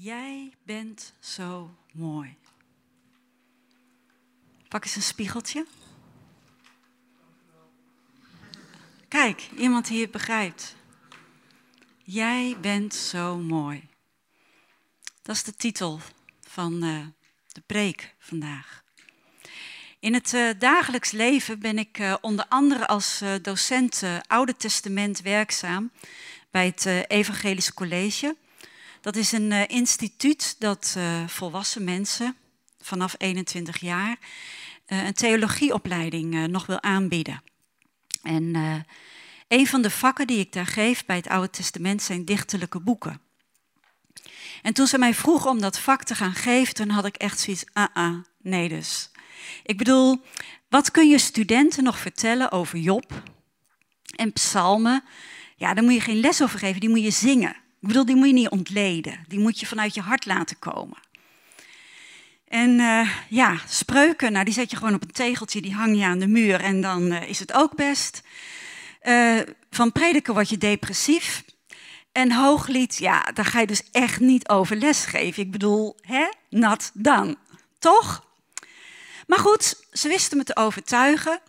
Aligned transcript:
Jij 0.00 0.52
bent 0.62 1.12
zo 1.20 1.74
mooi. 1.92 2.36
Pak 4.68 4.84
eens 4.84 4.96
een 4.96 5.02
spiegeltje. 5.02 5.66
Kijk, 9.08 9.48
iemand 9.56 9.86
die 9.86 10.00
het 10.00 10.10
begrijpt. 10.10 10.76
Jij 12.02 12.56
bent 12.60 12.94
zo 12.94 13.36
mooi. 13.36 13.88
Dat 15.22 15.36
is 15.36 15.42
de 15.42 15.54
titel 15.54 16.00
van 16.40 16.84
uh, 16.84 17.06
de 17.52 17.62
preek 17.66 18.14
vandaag. 18.18 18.84
In 20.00 20.14
het 20.14 20.32
uh, 20.32 20.50
dagelijks 20.58 21.10
leven 21.10 21.58
ben 21.58 21.78
ik 21.78 21.98
uh, 21.98 22.14
onder 22.20 22.46
andere 22.48 22.86
als 22.86 23.22
docent 23.42 24.02
Oude 24.26 24.56
Testament 24.56 25.20
werkzaam 25.20 25.90
bij 26.50 26.66
het 26.66 26.84
Evangelische 27.08 27.74
College. 27.74 28.36
Dat 29.00 29.16
is 29.16 29.32
een 29.32 29.68
instituut 29.68 30.56
dat 30.58 30.96
volwassen 31.26 31.84
mensen 31.84 32.36
vanaf 32.80 33.14
21 33.18 33.80
jaar 33.80 34.18
een 34.86 35.14
theologieopleiding 35.14 36.46
nog 36.46 36.66
wil 36.66 36.82
aanbieden. 36.82 37.42
En 38.22 38.54
een 39.48 39.66
van 39.66 39.82
de 39.82 39.90
vakken 39.90 40.26
die 40.26 40.38
ik 40.38 40.52
daar 40.52 40.66
geef 40.66 41.04
bij 41.04 41.16
het 41.16 41.28
Oude 41.28 41.50
Testament 41.50 42.02
zijn 42.02 42.24
dichterlijke 42.24 42.80
boeken. 42.80 43.20
En 44.62 44.72
toen 44.72 44.86
ze 44.86 44.98
mij 44.98 45.14
vroegen 45.14 45.50
om 45.50 45.60
dat 45.60 45.78
vak 45.78 46.02
te 46.02 46.14
gaan 46.14 46.34
geven, 46.34 46.74
toen 46.74 46.88
had 46.88 47.04
ik 47.04 47.16
echt 47.16 47.40
zoiets, 47.40 47.64
ah, 47.72 47.86
ah 47.92 48.14
nee 48.38 48.68
dus. 48.68 49.10
Ik 49.62 49.78
bedoel, 49.78 50.22
wat 50.68 50.90
kun 50.90 51.08
je 51.08 51.18
studenten 51.18 51.84
nog 51.84 51.98
vertellen 51.98 52.52
over 52.52 52.78
Job 52.78 53.22
en 54.16 54.32
psalmen? 54.32 55.04
Ja, 55.56 55.74
daar 55.74 55.84
moet 55.84 55.94
je 55.94 56.00
geen 56.00 56.20
les 56.20 56.42
over 56.42 56.58
geven, 56.58 56.80
die 56.80 56.88
moet 56.88 57.02
je 57.02 57.10
zingen. 57.10 57.56
Ik 57.80 57.88
bedoel, 57.88 58.04
die 58.04 58.16
moet 58.16 58.26
je 58.26 58.32
niet 58.32 58.48
ontleden, 58.48 59.24
die 59.28 59.38
moet 59.38 59.60
je 59.60 59.66
vanuit 59.66 59.94
je 59.94 60.00
hart 60.00 60.26
laten 60.26 60.58
komen. 60.58 60.98
En 62.48 62.70
uh, 62.70 63.10
ja, 63.28 63.58
spreuken, 63.68 64.32
nou 64.32 64.44
die 64.44 64.54
zet 64.54 64.70
je 64.70 64.76
gewoon 64.76 64.94
op 64.94 65.02
een 65.02 65.10
tegeltje, 65.10 65.60
die 65.60 65.74
hang 65.74 65.96
je 65.96 66.04
aan 66.04 66.18
de 66.18 66.26
muur 66.26 66.60
en 66.60 66.80
dan 66.80 67.12
uh, 67.12 67.28
is 67.28 67.38
het 67.38 67.52
ook 67.52 67.74
best. 67.74 68.22
Uh, 69.02 69.40
van 69.70 69.92
prediken 69.92 70.34
word 70.34 70.48
je 70.48 70.58
depressief. 70.58 71.44
En 72.12 72.32
hooglied, 72.32 72.96
ja, 72.96 73.22
daar 73.22 73.44
ga 73.44 73.60
je 73.60 73.66
dus 73.66 73.90
echt 73.92 74.20
niet 74.20 74.48
over 74.48 74.76
lesgeven. 74.76 75.42
Ik 75.42 75.50
bedoel, 75.50 75.96
hè, 76.00 76.28
nat 76.50 76.90
dan, 76.94 77.36
toch? 77.78 78.26
Maar 79.26 79.38
goed, 79.38 79.74
ze 79.92 80.08
wisten 80.08 80.36
me 80.38 80.44
te 80.44 80.56
overtuigen. 80.56 81.40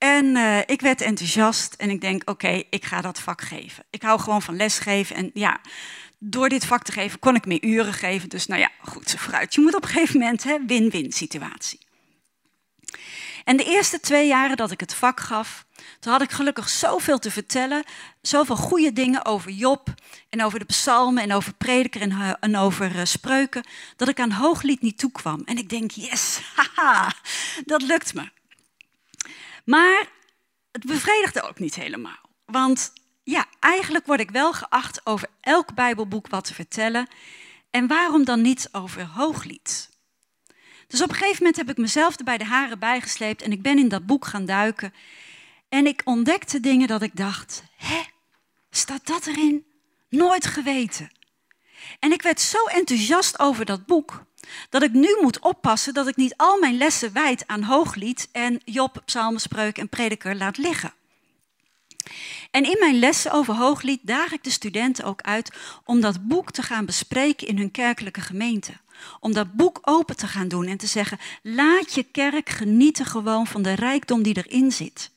En 0.00 0.24
uh, 0.36 0.58
ik 0.58 0.80
werd 0.80 1.00
enthousiast 1.00 1.74
en 1.74 1.90
ik 1.90 2.00
denk, 2.00 2.30
oké, 2.30 2.62
ik 2.70 2.84
ga 2.84 3.00
dat 3.00 3.20
vak 3.20 3.40
geven. 3.40 3.84
Ik 3.90 4.02
hou 4.02 4.20
gewoon 4.20 4.42
van 4.42 4.56
lesgeven 4.56 5.16
en 5.16 5.30
ja, 5.34 5.60
door 6.18 6.48
dit 6.48 6.64
vak 6.64 6.82
te 6.82 6.92
geven 6.92 7.18
kon 7.18 7.34
ik 7.34 7.46
meer 7.46 7.64
uren 7.64 7.92
geven. 7.92 8.28
Dus 8.28 8.46
nou 8.46 8.60
ja, 8.60 8.70
goed, 8.80 9.14
vooruit. 9.18 9.54
Je 9.54 9.60
moet 9.60 9.74
op 9.74 9.82
een 9.82 9.88
gegeven 9.88 10.20
moment, 10.20 10.44
win-win 10.66 11.12
situatie. 11.12 11.78
En 13.44 13.56
de 13.56 13.64
eerste 13.64 14.00
twee 14.00 14.26
jaren 14.26 14.56
dat 14.56 14.70
ik 14.70 14.80
het 14.80 14.94
vak 14.94 15.20
gaf, 15.20 15.64
toen 16.00 16.12
had 16.12 16.22
ik 16.22 16.30
gelukkig 16.30 16.68
zoveel 16.68 17.18
te 17.18 17.30
vertellen. 17.30 17.84
Zoveel 18.22 18.56
goede 18.56 18.92
dingen 18.92 19.24
over 19.24 19.50
Job 19.50 19.94
en 20.28 20.44
over 20.44 20.58
de 20.58 20.64
psalmen 20.64 21.22
en 21.22 21.32
over 21.32 21.52
prediker 21.54 22.00
en, 22.00 22.38
eh, 22.40 22.62
over 22.62 22.96
uh, 22.96 23.04
spreuken, 23.04 23.64
dat 23.96 24.08
ik 24.08 24.20
aan 24.20 24.32
hooglied 24.32 24.82
niet 24.82 24.98
toekwam. 24.98 25.42
En 25.44 25.58
ik 25.58 25.68
denk, 25.68 25.90
yes, 25.90 26.40
haha, 26.56 27.12
dat 27.64 27.82
lukt 27.82 28.14
me. 28.14 28.38
Maar 29.70 30.06
het 30.72 30.84
bevredigde 30.84 31.42
ook 31.42 31.58
niet 31.58 31.74
helemaal. 31.74 32.20
Want 32.44 32.92
ja, 33.22 33.46
eigenlijk 33.60 34.06
word 34.06 34.20
ik 34.20 34.30
wel 34.30 34.52
geacht 34.52 35.06
over 35.06 35.28
elk 35.40 35.74
Bijbelboek 35.74 36.28
wat 36.28 36.44
te 36.44 36.54
vertellen. 36.54 37.08
En 37.70 37.86
waarom 37.86 38.24
dan 38.24 38.40
niet 38.40 38.68
over 38.72 39.06
hooglied? 39.06 39.90
Dus 40.86 41.02
op 41.02 41.08
een 41.08 41.14
gegeven 41.14 41.36
moment 41.38 41.56
heb 41.56 41.70
ik 41.70 41.76
mezelf 41.76 42.18
er 42.18 42.24
bij 42.24 42.38
de 42.38 42.44
haren 42.44 42.78
bijgesleept 42.78 43.42
en 43.42 43.52
ik 43.52 43.62
ben 43.62 43.78
in 43.78 43.88
dat 43.88 44.06
boek 44.06 44.24
gaan 44.24 44.44
duiken. 44.44 44.94
En 45.68 45.86
ik 45.86 46.02
ontdekte 46.04 46.60
dingen 46.60 46.88
dat 46.88 47.02
ik 47.02 47.16
dacht, 47.16 47.62
hè, 47.76 48.02
staat 48.70 49.06
dat 49.06 49.26
erin? 49.26 49.66
Nooit 50.08 50.46
geweten. 50.46 51.10
En 51.98 52.12
ik 52.12 52.22
werd 52.22 52.40
zo 52.40 52.64
enthousiast 52.64 53.38
over 53.38 53.64
dat 53.64 53.86
boek, 53.86 54.24
dat 54.68 54.82
ik 54.82 54.92
nu 54.92 55.18
moet 55.20 55.38
oppassen 55.38 55.94
dat 55.94 56.06
ik 56.06 56.16
niet 56.16 56.34
al 56.36 56.58
mijn 56.58 56.76
lessen 56.76 57.12
wijd 57.12 57.46
aan 57.46 57.62
Hooglied 57.62 58.28
en 58.32 58.60
Job, 58.64 59.02
Psalmenspreuk 59.04 59.78
en 59.78 59.88
Prediker 59.88 60.36
laat 60.36 60.58
liggen. 60.58 60.92
En 62.50 62.64
in 62.64 62.76
mijn 62.78 62.98
lessen 62.98 63.32
over 63.32 63.54
Hooglied 63.54 64.00
daag 64.02 64.32
ik 64.32 64.44
de 64.44 64.50
studenten 64.50 65.04
ook 65.04 65.20
uit 65.20 65.52
om 65.84 66.00
dat 66.00 66.26
boek 66.26 66.50
te 66.50 66.62
gaan 66.62 66.86
bespreken 66.86 67.46
in 67.46 67.58
hun 67.58 67.70
kerkelijke 67.70 68.20
gemeente. 68.20 68.72
Om 69.20 69.32
dat 69.32 69.52
boek 69.52 69.78
open 69.82 70.16
te 70.16 70.26
gaan 70.26 70.48
doen 70.48 70.66
en 70.66 70.76
te 70.76 70.86
zeggen, 70.86 71.18
laat 71.42 71.94
je 71.94 72.02
kerk 72.02 72.48
genieten 72.48 73.06
gewoon 73.06 73.46
van 73.46 73.62
de 73.62 73.72
rijkdom 73.72 74.22
die 74.22 74.36
erin 74.36 74.72
zit. 74.72 75.10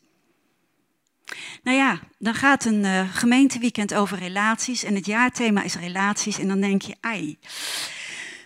Nou 1.63 1.77
ja, 1.77 1.99
dan 2.17 2.33
gaat 2.33 2.65
een 2.65 2.83
uh, 2.83 3.15
gemeenteweekend 3.15 3.93
over 3.93 4.17
relaties 4.17 4.83
en 4.83 4.95
het 4.95 5.05
jaarthema 5.05 5.63
is 5.63 5.75
relaties 5.75 6.39
en 6.39 6.47
dan 6.47 6.61
denk 6.61 6.81
je, 6.81 6.95
ai, 7.01 7.37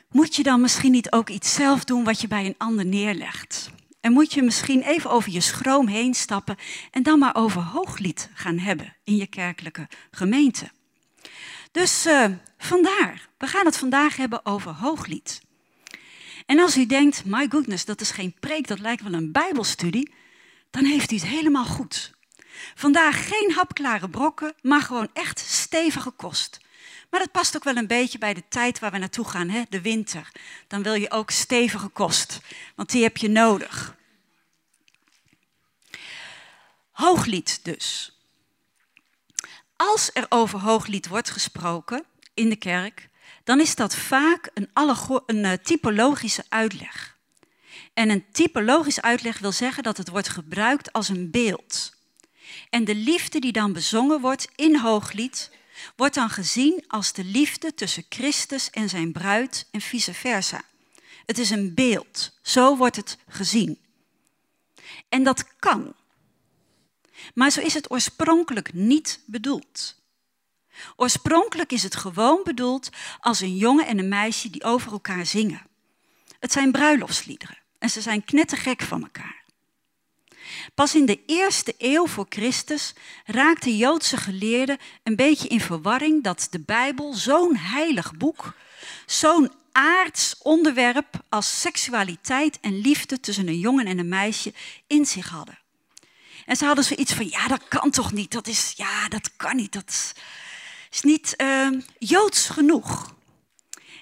moet 0.10 0.36
je 0.36 0.44
dan 0.44 0.62
misschien 0.62 0.92
niet 0.92 1.12
ook 1.12 1.30
iets 1.30 1.54
zelf 1.54 1.84
doen 1.84 2.04
wat 2.04 2.22
je 2.22 2.28
bij 2.28 2.46
een 2.46 2.56
ander 2.58 2.86
neerlegt? 2.86 3.70
En 4.02 4.12
moet 4.12 4.34
je 4.34 4.42
misschien 4.42 4.82
even 4.82 5.10
over 5.10 5.32
je 5.32 5.42
schroom 5.42 5.88
heen 5.88 6.14
stappen 6.14 6.58
en 6.92 7.04
dan 7.04 7.20
maar 7.20 7.36
over 7.36 7.62
hooglied 7.62 8.30
gaan 8.34 8.58
hebben 8.58 8.96
in 9.04 9.16
je 9.16 9.28
kerkelijke 9.28 9.88
gemeente. 10.12 10.72
Dus 11.72 12.06
uh, 12.06 12.26
vandaar, 12.58 13.30
we 13.38 13.48
gaan 13.48 13.66
het 13.66 13.78
vandaag 13.78 14.16
hebben 14.16 14.46
over 14.46 14.72
hooglied. 14.72 15.42
En 16.46 16.60
als 16.60 16.78
u 16.78 16.86
denkt, 16.86 17.26
my 17.26 17.48
goodness, 17.50 17.86
dat 17.86 18.02
is 18.02 18.12
geen 18.12 18.36
preek, 18.40 18.68
dat 18.68 18.80
lijkt 18.80 19.04
wel 19.04 19.14
een 19.14 19.32
bijbelstudie, 19.32 20.14
dan 20.72 20.86
heeft 20.86 21.12
u 21.12 21.16
het 21.16 21.26
helemaal 21.26 21.66
goed. 21.66 22.14
Vandaag 22.76 23.28
geen 23.28 23.52
hapklare 23.56 24.10
brokken, 24.10 24.54
maar 24.62 24.82
gewoon 24.82 25.10
echt 25.14 25.40
stevige 25.40 26.12
kost. 26.12 26.60
Maar 27.10 27.20
dat 27.20 27.32
past 27.32 27.56
ook 27.56 27.64
wel 27.64 27.76
een 27.76 27.88
beetje 27.88 28.18
bij 28.18 28.34
de 28.34 28.44
tijd 28.50 28.80
waar 28.80 28.92
we 28.92 28.98
naartoe 28.98 29.26
gaan, 29.26 29.50
hè? 29.50 29.64
de 29.70 29.82
winter. 29.82 30.32
Dan 30.68 30.84
wil 30.84 30.94
je 30.94 31.12
ook 31.12 31.32
stevige 31.32 31.88
kost, 31.88 32.40
want 32.76 32.90
die 32.90 33.04
heb 33.04 33.18
je 33.18 33.30
nodig. 33.30 33.96
Hooglied 36.92 37.60
dus. 37.64 38.18
Als 39.76 40.10
er 40.14 40.26
over 40.30 40.60
hooglied 40.60 41.08
wordt 41.08 41.30
gesproken 41.30 42.04
in 42.34 42.50
de 42.50 42.56
kerk, 42.56 43.10
dan 43.44 43.60
is 43.60 43.76
dat 43.76 43.96
vaak 43.96 44.50
een, 44.54 44.70
een 45.26 45.46
eh, 45.46 45.52
typologische 45.64 46.44
uitleg. 46.50 47.18
En 47.94 48.10
een 48.10 48.26
typologische 48.32 49.02
uitleg 49.02 49.40
wil 49.40 49.52
zeggen 49.52 49.84
dat 49.84 49.98
het 49.98 50.10
wordt 50.10 50.30
gebruikt 50.30 50.94
als 50.94 51.10
een 51.10 51.32
beeld. 51.32 51.96
En 52.70 52.86
de 52.86 52.96
liefde 52.96 53.40
die 53.40 53.52
dan 53.52 53.74
bezongen 53.74 54.22
wordt 54.22 54.48
in 54.56 54.76
hooglied, 54.76 55.52
wordt 55.96 56.16
dan 56.16 56.30
gezien 56.30 56.84
als 56.88 57.14
de 57.14 57.24
liefde 57.24 57.74
tussen 57.74 58.06
Christus 58.10 58.70
en 58.70 58.90
zijn 58.90 59.12
bruid 59.12 59.68
en 59.72 59.82
vice 59.82 60.14
versa. 60.14 60.62
Het 61.26 61.38
is 61.38 61.50
een 61.50 61.74
beeld, 61.74 62.38
zo 62.42 62.78
wordt 62.78 62.96
het 62.96 63.18
gezien. 63.28 63.80
En 65.10 65.24
dat 65.24 65.56
kan. 65.60 65.94
Maar 67.34 67.52
zo 67.52 67.62
is 67.62 67.74
het 67.74 67.92
oorspronkelijk 67.92 68.74
niet 68.74 69.20
bedoeld. 69.26 69.96
Oorspronkelijk 70.96 71.72
is 71.72 71.84
het 71.84 71.96
gewoon 71.96 72.42
bedoeld 72.44 72.90
als 73.20 73.40
een 73.40 73.56
jongen 73.56 73.88
en 73.88 74.00
een 74.00 74.10
meisje 74.10 74.50
die 74.50 74.64
over 74.64 74.92
elkaar 74.92 75.26
zingen. 75.26 75.68
Het 76.40 76.52
zijn 76.52 76.72
bruiloftsliederen 76.72 77.58
en 77.80 77.90
ze 77.90 78.02
zijn 78.02 78.26
knettergek 78.26 78.82
van 78.82 79.02
elkaar. 79.02 79.37
Pas 80.76 80.96
in 80.96 81.06
de 81.06 81.20
eerste 81.26 81.74
eeuw 81.78 82.08
voor 82.08 82.26
Christus 82.30 82.94
raakten 83.26 83.78
Joodse 83.78 84.18
geleerden 84.18 84.78
een 85.04 85.16
beetje 85.16 85.48
in 85.48 85.62
verwarring 85.62 86.24
dat 86.24 86.48
de 86.52 86.60
Bijbel 86.60 87.14
zo'n 87.14 87.56
heilig 87.56 88.18
boek, 88.18 88.54
zo'n 89.06 89.52
aards 89.72 90.36
onderwerp 90.42 91.24
als 91.30 91.62
seksualiteit 91.62 92.60
en 92.62 92.82
liefde 92.82 93.20
tussen 93.20 93.48
een 93.48 93.60
jongen 93.60 93.86
en 93.86 94.00
een 94.00 94.10
meisje 94.10 94.54
in 94.88 95.06
zich 95.06 95.30
hadden. 95.30 95.60
En 96.46 96.56
ze 96.56 96.66
hadden 96.66 96.84
zoiets 96.84 97.14
van, 97.14 97.28
ja, 97.30 97.48
dat 97.48 97.68
kan 97.68 97.92
toch 97.92 98.12
niet, 98.12 98.32
dat 98.32 98.48
is, 98.48 98.74
ja, 98.76 99.08
dat 99.08 99.36
kan 99.36 99.56
niet, 99.56 99.74
dat 99.74 100.14
is 100.92 101.02
niet 101.02 101.34
uh, 101.38 101.70
Joods 101.98 102.50
genoeg. 102.50 103.16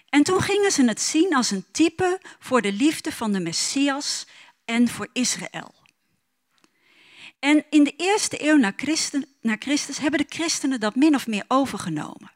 En 0.10 0.24
toen 0.24 0.42
gingen 0.42 0.72
ze 0.72 0.86
het 0.86 1.02
zien 1.02 1.36
als 1.36 1.52
een 1.52 1.66
type 1.72 2.22
voor 2.40 2.62
de 2.62 2.72
liefde 2.72 3.12
van 3.12 3.32
de 3.32 3.40
Messias 3.40 4.26
en 4.66 4.88
voor 4.88 5.08
Israël. 5.14 5.75
En 7.46 7.66
in 7.70 7.84
de 7.84 7.94
eerste 7.98 8.48
eeuw 8.48 8.58
na 8.58 8.74
Christus, 8.76 9.24
na 9.42 9.56
Christus 9.60 9.98
hebben 9.98 10.20
de 10.20 10.36
christenen 10.36 10.80
dat 10.80 10.96
min 10.96 11.16
of 11.16 11.28
meer 11.28 11.46
overgenomen. 11.48 12.32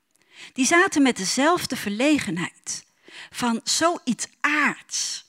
Die 0.53 0.65
zaten 0.65 1.01
met 1.01 1.17
dezelfde 1.17 1.75
verlegenheid 1.75 2.85
van 3.29 3.61
zoiets 3.63 4.27
aards. 4.39 5.25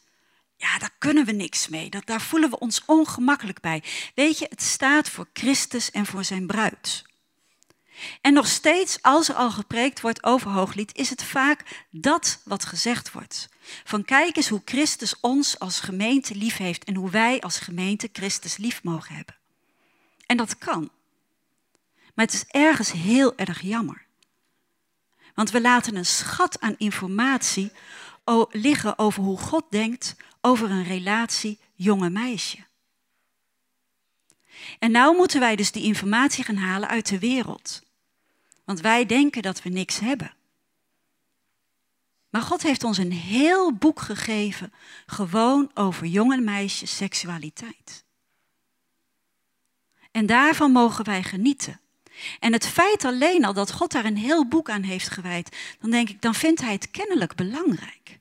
Ja, 0.57 0.79
daar 0.79 0.95
kunnen 0.99 1.25
we 1.25 1.33
niks 1.33 1.69
mee. 1.69 1.91
Dat, 1.91 2.07
daar 2.07 2.21
voelen 2.21 2.51
we 2.51 2.59
ons 2.59 2.83
ongemakkelijk 2.87 3.61
bij. 3.61 3.83
Weet 4.15 4.39
je, 4.39 4.47
het 4.49 4.63
staat 4.63 5.09
voor 5.09 5.29
Christus 5.33 5.91
en 5.91 6.07
voor 6.07 6.25
zijn 6.25 6.47
bruid. 6.47 7.05
En 8.21 8.33
nog 8.33 8.47
steeds, 8.47 9.03
als 9.03 9.29
er 9.29 9.35
al 9.35 9.51
gepreekt 9.51 10.01
wordt 10.01 10.25
over 10.25 10.51
hooglied, 10.51 10.97
is 10.97 11.11
het 11.11 11.23
vaak 11.23 11.87
dat 11.91 12.41
wat 12.45 12.65
gezegd 12.65 13.13
wordt. 13.13 13.49
Van 13.85 14.05
kijk 14.05 14.37
eens 14.37 14.49
hoe 14.49 14.63
Christus 14.65 15.15
ons 15.21 15.59
als 15.59 15.81
gemeente 15.81 16.35
lief 16.35 16.57
heeft 16.57 16.85
en 16.85 16.95
hoe 16.95 17.11
wij 17.11 17.41
als 17.41 17.59
gemeente 17.59 18.09
Christus 18.13 18.57
lief 18.57 18.83
mogen 18.83 19.15
hebben. 19.15 19.40
En 20.31 20.37
dat 20.37 20.59
kan. 20.59 20.91
Maar 22.15 22.25
het 22.25 22.35
is 22.35 22.45
ergens 22.47 22.93
heel 22.93 23.37
erg 23.37 23.61
jammer. 23.61 24.07
Want 25.35 25.51
we 25.51 25.61
laten 25.61 25.97
een 25.97 26.07
schat 26.07 26.61
aan 26.61 26.75
informatie 26.79 27.73
liggen 28.51 28.99
over 28.99 29.23
hoe 29.23 29.39
God 29.39 29.65
denkt 29.71 30.17
over 30.41 30.71
een 30.71 30.85
relatie 30.85 31.59
jonge 31.75 32.11
meisje. 32.11 32.59
En 34.79 34.91
nou 34.91 35.17
moeten 35.17 35.41
wij 35.41 35.57
dus 35.57 35.73
die 35.73 35.83
informatie 35.83 36.45
gaan 36.45 36.57
halen 36.57 36.89
uit 36.89 37.09
de 37.09 37.19
wereld. 37.19 37.83
Want 38.65 38.81
wij 38.81 39.07
denken 39.07 39.43
dat 39.43 39.63
we 39.63 39.69
niks 39.69 39.99
hebben. 39.99 40.35
Maar 42.29 42.43
God 42.43 42.63
heeft 42.63 42.85
ons 42.85 42.99
een 42.99 43.13
heel 43.13 43.73
boek 43.73 44.01
gegeven, 44.01 44.73
gewoon 45.07 45.71
over 45.75 46.07
jonge 46.07 46.41
meisjes 46.41 46.97
seksualiteit. 46.97 48.05
En 50.21 50.27
daarvan 50.27 50.73
mogen 50.73 51.05
wij 51.05 51.23
genieten. 51.23 51.81
En 52.41 52.53
het 52.53 52.67
feit 52.67 53.05
alleen 53.05 53.45
al 53.45 53.53
dat 53.53 53.73
God 53.73 53.93
daar 53.93 54.05
een 54.05 54.17
heel 54.17 54.49
boek 54.49 54.71
aan 54.71 54.83
heeft 54.83 55.09
gewijd, 55.09 55.57
dan 55.81 55.91
denk 55.91 56.09
ik, 56.09 56.23
dan 56.23 56.35
vindt 56.35 56.61
hij 56.61 56.73
het 56.73 56.91
kennelijk 56.91 57.35
belangrijk. 57.35 58.19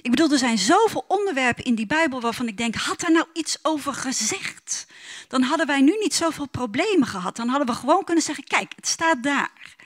Ik 0.00 0.10
bedoel, 0.10 0.30
er 0.30 0.38
zijn 0.38 0.58
zoveel 0.58 1.04
onderwerpen 1.08 1.64
in 1.64 1.74
die 1.74 1.86
Bijbel 1.86 2.20
waarvan 2.20 2.48
ik 2.48 2.56
denk, 2.56 2.74
had 2.74 3.00
daar 3.00 3.12
nou 3.12 3.26
iets 3.32 3.58
over 3.62 3.94
gezegd? 3.94 4.86
Dan 5.28 5.42
hadden 5.42 5.66
wij 5.66 5.80
nu 5.80 5.96
niet 6.00 6.14
zoveel 6.14 6.48
problemen 6.48 7.06
gehad. 7.06 7.36
Dan 7.36 7.48
hadden 7.48 7.66
we 7.66 7.74
gewoon 7.74 8.04
kunnen 8.04 8.24
zeggen, 8.24 8.44
kijk, 8.44 8.72
het 8.76 8.86
staat 8.86 9.22
daar. 9.22 9.76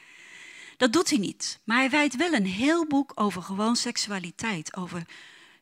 Dat 0.77 0.93
doet 0.93 1.11
hij 1.11 1.19
niet. 1.19 1.61
Maar 1.65 1.79
hij 1.79 1.91
wijdt 1.91 2.17
wel 2.17 2.33
een 2.33 2.47
heel 2.47 2.87
boek 2.87 3.13
over 3.15 3.43
gewoon 3.43 3.77
seksualiteit, 3.77 4.77
over 4.77 5.07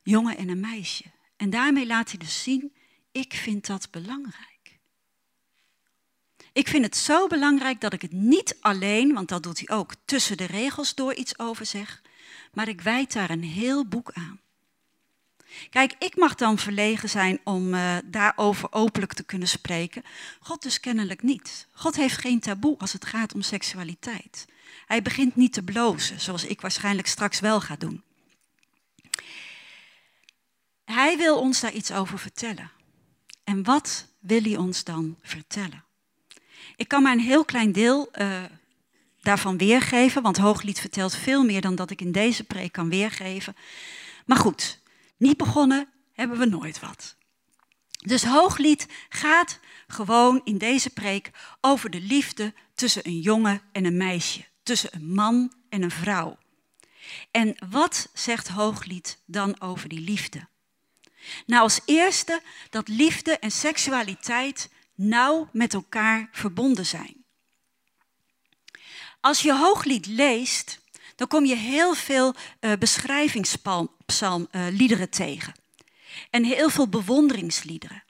jongen 0.03 0.37
en 0.37 0.49
een 0.49 0.61
meisje. 0.61 1.05
En 1.37 1.51
daarmee 1.51 1.87
laat 1.87 2.09
hij 2.09 2.19
dus 2.19 2.43
zien, 2.43 2.73
ik 3.13 3.35
vind 3.35 3.67
dat 3.67 3.89
belangrijk. 3.91 4.52
Ik 6.53 6.69
vind 6.69 6.85
het 6.85 6.97
zo 6.97 7.27
belangrijk 7.27 7.81
dat 7.81 7.93
ik 7.93 8.03
het 8.03 8.13
niet 8.13 8.57
alleen, 8.61 9.15
want 9.15 9.29
dat 9.29 9.43
doet 9.43 9.59
hij 9.59 9.77
ook, 9.77 9.95
tussen 10.05 10.37
de 10.37 10.47
regels 10.47 10.95
door 10.95 11.15
iets 11.15 11.39
over 11.39 11.67
zeg, 11.67 12.03
maar 12.53 12.69
ik 12.69 12.81
wijd 12.81 13.13
daar 13.13 13.31
een 13.31 13.45
heel 13.45 13.87
boek 13.87 14.13
aan. 14.13 14.41
Kijk, 15.71 15.95
ik 15.99 16.17
mag 16.17 16.35
dan 16.35 16.59
verlegen 16.59 17.09
zijn 17.09 17.41
om 17.45 17.75
uh, 17.75 17.97
daarover 18.05 18.73
openlijk 18.73 19.13
te 19.13 19.23
kunnen 19.25 19.49
spreken. 19.49 20.03
God 20.41 20.63
dus 20.63 20.81
kennelijk 20.81 21.23
niet. 21.23 21.67
God 21.73 21.97
heeft 21.97 22.17
geen 22.17 22.41
taboe 22.41 22.79
als 22.79 22.93
het 22.93 23.05
gaat 23.05 23.35
om 23.35 23.43
seksualiteit. 23.43 24.47
Hij 24.87 25.03
begint 25.03 25.37
niet 25.37 25.53
te 25.53 25.63
blozen, 25.63 26.21
zoals 26.21 26.45
ik 26.45 26.61
waarschijnlijk 26.61 27.09
straks 27.09 27.41
wel 27.41 27.61
ga 27.61 27.77
doen. 27.77 28.03
Hij 30.85 31.17
wil 31.17 31.39
ons 31.39 31.61
daar 31.61 31.73
iets 31.73 31.93
over 31.93 32.19
vertellen. 32.19 32.71
En 33.45 33.63
wat 33.63 34.07
wil 34.19 34.43
hij 34.43 34.57
ons 34.57 34.85
dan 34.85 35.17
vertellen? 35.23 35.85
Ik 36.83 36.89
kan 36.89 37.03
maar 37.03 37.13
een 37.13 37.21
heel 37.21 37.45
klein 37.45 37.73
deel 37.73 38.09
uh, 38.15 38.43
daarvan 39.21 39.59
weergeven, 39.59 40.23
want 40.23 40.37
Hooglied 40.37 40.81
vertelt 40.81 41.17
veel 41.17 41.45
meer 41.45 41.61
dan 41.61 41.75
dat 41.75 41.91
ik 41.91 42.01
in 42.01 42.13
deze 42.13 42.45
preek 42.45 42.73
kan 42.73 42.89
weergeven. 42.89 43.57
Maar 44.27 44.37
goed, 44.37 44.81
niet 45.17 45.37
begonnen 45.37 45.89
hebben 46.13 46.39
we 46.39 46.45
nooit 46.45 46.81
wat. 46.81 47.17
Dus 47.91 48.25
Hooglied 48.25 48.87
gaat 49.09 49.61
gewoon 49.87 50.41
in 50.45 50.59
deze 50.59 50.91
preek 50.91 51.31
over 51.61 51.91
de 51.91 52.01
liefde 52.01 52.55
tussen 52.75 53.07
een 53.07 53.21
jongen 53.21 53.63
en 53.73 53.85
een 53.85 53.97
meisje, 53.97 54.45
tussen 54.63 54.91
een 54.93 55.15
man 55.15 55.53
en 55.69 55.83
een 55.83 55.91
vrouw. 55.91 56.39
En 57.31 57.57
wat 57.71 58.09
zegt 58.15 58.49
Hooglied 58.49 59.19
dan 59.27 59.61
over 59.61 59.89
die 59.89 60.01
liefde? 60.01 60.47
Nou, 61.47 61.63
als 61.63 61.81
eerste 61.85 62.43
dat 62.71 62.89
liefde 62.89 63.39
en 63.39 63.51
seksualiteit 63.51 64.71
nauw 65.09 65.49
met 65.53 65.75
elkaar 65.75 66.29
verbonden 66.33 66.87
zijn. 66.87 67.25
Als 69.21 69.43
je 69.43 69.55
Hooglied 69.55 70.07
leest, 70.07 70.81
dan 71.17 71.29
kom 71.29 71.45
je 71.45 71.57
heel 71.57 71.95
veel 71.95 72.35
uh, 72.61 72.73
beschrijvingspsalmliederen 72.79 75.07
uh, 75.07 75.11
tegen. 75.11 75.55
En 76.31 76.45
heel 76.45 76.71
veel 76.71 76.89
bewonderingsliederen. 76.89 78.03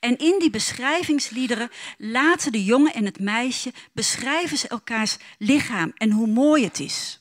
En 0.00 0.18
in 0.18 0.38
die 0.38 0.50
beschrijvingsliederen 0.50 1.70
laten 1.98 2.52
de 2.52 2.64
jongen 2.64 2.94
en 2.94 3.04
het 3.04 3.20
meisje 3.20 3.72
beschrijven 3.92 4.58
ze 4.58 4.68
elkaars 4.68 5.16
lichaam 5.38 5.92
en 5.94 6.10
hoe 6.10 6.26
mooi 6.26 6.64
het 6.64 6.80
is. 6.80 7.20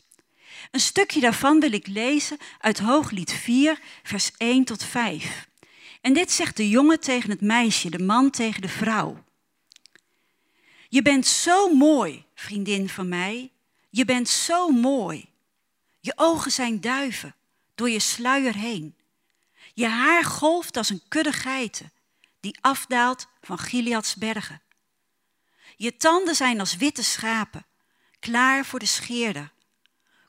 Een 0.71 0.79
stukje 0.79 1.19
daarvan 1.19 1.59
wil 1.59 1.71
ik 1.71 1.87
lezen 1.87 2.37
uit 2.59 2.79
Hooglied 2.79 3.33
4, 3.33 3.79
vers 4.03 4.31
1 4.37 4.63
tot 4.63 4.83
5. 4.83 5.49
En 6.01 6.13
dit 6.13 6.31
zegt 6.31 6.57
de 6.57 6.69
jongen 6.69 6.99
tegen 6.99 7.29
het 7.29 7.41
meisje, 7.41 7.89
de 7.89 8.03
man 8.03 8.29
tegen 8.29 8.61
de 8.61 8.69
vrouw. 8.69 9.23
Je 10.89 11.01
bent 11.01 11.27
zo 11.27 11.75
mooi, 11.75 12.25
vriendin 12.35 12.89
van 12.89 13.09
mij. 13.09 13.51
Je 13.89 14.05
bent 14.05 14.29
zo 14.29 14.69
mooi. 14.69 15.29
Je 15.99 16.13
ogen 16.15 16.51
zijn 16.51 16.81
duiven, 16.81 17.35
door 17.75 17.89
je 17.89 17.99
sluier 17.99 18.55
heen. 18.55 18.95
Je 19.73 19.87
haar 19.87 20.23
golft 20.23 20.77
als 20.77 20.89
een 20.89 21.01
kudde 21.07 21.31
geiten, 21.31 21.91
die 22.39 22.57
afdaalt 22.61 23.27
van 23.41 23.57
Gileads 23.57 24.15
bergen. 24.15 24.61
Je 25.75 25.97
tanden 25.97 26.35
zijn 26.35 26.59
als 26.59 26.75
witte 26.75 27.03
schapen, 27.03 27.65
klaar 28.19 28.65
voor 28.65 28.79
de 28.79 28.85
scheerder. 28.85 29.51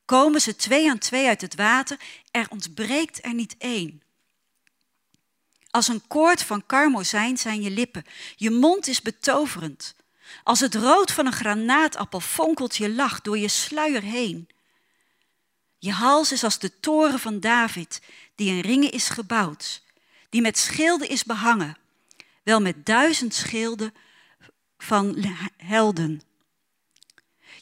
Komen 0.04 0.40
ze 0.40 0.56
twee 0.56 0.90
aan 0.90 0.98
twee 0.98 1.26
uit 1.26 1.40
het 1.40 1.54
water, 1.54 1.98
er 2.30 2.46
ontbreekt 2.50 3.24
er 3.24 3.34
niet 3.34 3.54
één. 3.58 4.01
Als 5.72 5.88
een 5.88 6.06
koord 6.06 6.42
van 6.42 6.66
karmozijn 6.66 7.36
zijn 7.36 7.62
je 7.62 7.70
lippen. 7.70 8.04
Je 8.36 8.50
mond 8.50 8.86
is 8.86 9.02
betoverend. 9.02 9.94
Als 10.44 10.60
het 10.60 10.74
rood 10.74 11.12
van 11.12 11.26
een 11.26 11.32
granaatappel 11.32 12.20
fonkelt 12.20 12.76
je 12.76 12.90
lach 12.90 13.20
door 13.20 13.38
je 13.38 13.48
sluier 13.48 14.02
heen. 14.02 14.48
Je 15.78 15.92
hals 15.92 16.32
is 16.32 16.44
als 16.44 16.58
de 16.58 16.80
toren 16.80 17.18
van 17.18 17.40
David, 17.40 18.02
die 18.34 18.50
in 18.50 18.60
ringen 18.60 18.90
is 18.90 19.08
gebouwd, 19.08 19.82
die 20.28 20.40
met 20.40 20.58
schilden 20.58 21.08
is 21.08 21.24
behangen, 21.24 21.78
wel 22.42 22.60
met 22.60 22.86
duizend 22.86 23.34
schilden 23.34 23.94
van 24.78 25.24
helden. 25.56 26.22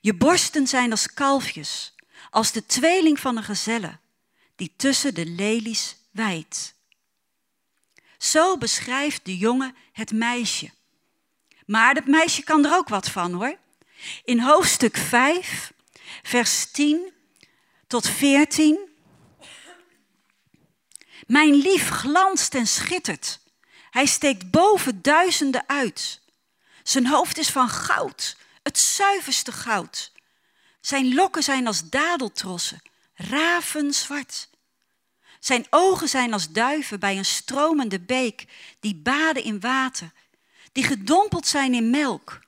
Je 0.01 0.15
borsten 0.15 0.67
zijn 0.67 0.91
als 0.91 1.15
kalfjes, 1.15 1.95
als 2.31 2.53
de 2.53 2.67
tweeling 2.67 3.21
van 3.21 3.37
een 3.37 3.45
gezelle, 3.45 3.99
die 4.57 4.73
tussen 4.77 5.15
de 5.15 5.27
lelies 5.27 5.97
wijdt. 6.11 6.75
Zo 8.21 8.59
beschrijft 8.59 9.25
de 9.25 9.37
jongen 9.37 9.77
het 9.93 10.12
meisje. 10.12 10.71
Maar 11.67 11.95
het 11.95 12.07
meisje 12.07 12.43
kan 12.43 12.65
er 12.65 12.77
ook 12.77 12.89
wat 12.89 13.09
van 13.09 13.33
hoor. 13.33 13.57
In 14.25 14.41
hoofdstuk 14.41 14.97
5, 14.97 15.73
vers 16.23 16.71
10 16.71 17.12
tot 17.87 18.09
14. 18.09 18.79
Mijn 21.27 21.55
lief 21.55 21.89
glanst 21.89 22.55
en 22.55 22.67
schittert. 22.67 23.41
Hij 23.91 24.07
steekt 24.07 24.50
boven 24.50 25.03
duizenden 25.03 25.65
uit. 25.67 26.21
Zijn 26.83 27.07
hoofd 27.07 27.39
is 27.39 27.50
van 27.50 27.69
goud, 27.69 28.37
het 28.62 28.79
zuiverste 28.79 29.53
goud. 29.53 30.12
Zijn 30.81 31.15
lokken 31.15 31.43
zijn 31.43 31.67
als 31.67 31.89
dadeltrossen, 31.89 32.83
ravenzwart. 33.15 34.50
Zijn 35.40 35.66
ogen 35.70 36.09
zijn 36.09 36.32
als 36.32 36.50
duiven 36.50 37.00
bij 37.00 37.18
een 37.18 37.25
stromende 37.25 38.00
beek, 38.00 38.44
die 38.80 38.94
baden 38.94 39.44
in 39.44 39.61
water, 39.61 40.12
die 40.73 40.85
gedompeld 40.85 41.47
zijn 41.47 41.75
in 41.75 41.90
melk. 41.90 42.40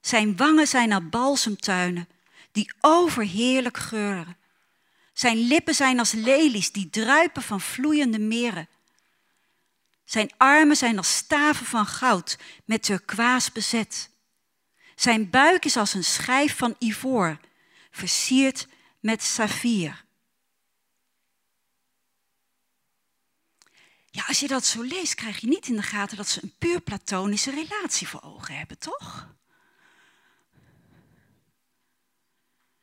Zijn 0.00 0.36
wangen 0.36 0.66
zijn 0.66 0.92
als 0.92 1.08
balsemtuinen, 1.08 2.08
die 2.52 2.72
overheerlijk 2.80 3.76
geuren. 3.76 4.36
Zijn 5.12 5.36
lippen 5.36 5.74
zijn 5.74 5.98
als 5.98 6.12
lelies, 6.12 6.72
die 6.72 6.90
druipen 6.90 7.42
van 7.42 7.60
vloeiende 7.60 8.18
meren. 8.18 8.68
Zijn 10.04 10.30
armen 10.36 10.76
zijn 10.76 10.96
als 10.96 11.16
staven 11.16 11.66
van 11.66 11.86
goud, 11.86 12.38
met 12.64 12.82
turkoois 12.82 13.52
bezet. 13.52 14.10
Zijn 14.94 15.30
buik 15.30 15.64
is 15.64 15.76
als 15.76 15.94
een 15.94 16.04
schijf 16.04 16.56
van 16.56 16.76
ivoor, 16.78 17.38
versierd 17.90 18.66
met 19.00 19.22
saffier. 19.22 20.04
Ja, 24.14 24.24
als 24.26 24.40
je 24.40 24.46
dat 24.48 24.64
zo 24.64 24.82
leest, 24.82 25.14
krijg 25.14 25.38
je 25.38 25.46
niet 25.46 25.68
in 25.68 25.76
de 25.76 25.82
gaten 25.82 26.16
dat 26.16 26.28
ze 26.28 26.42
een 26.42 26.54
puur 26.58 26.80
platonische 26.80 27.50
relatie 27.50 28.08
voor 28.08 28.22
ogen 28.22 28.56
hebben, 28.56 28.78
toch? 28.78 29.28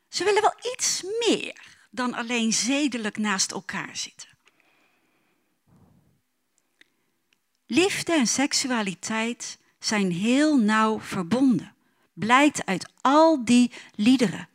Ze 0.08 0.24
willen 0.24 0.42
wel 0.42 0.72
iets 0.72 1.02
meer 1.26 1.60
dan 1.90 2.14
alleen 2.14 2.52
zedelijk 2.52 3.16
naast 3.16 3.52
elkaar 3.52 3.96
zitten. 3.96 4.28
Liefde 7.66 8.12
en 8.12 8.26
seksualiteit 8.26 9.58
zijn 9.78 10.10
heel 10.10 10.56
nauw 10.58 11.00
verbonden. 11.00 11.74
blijkt 12.12 12.66
uit 12.66 12.92
al 13.00 13.44
die 13.44 13.72
liederen. 13.94 14.48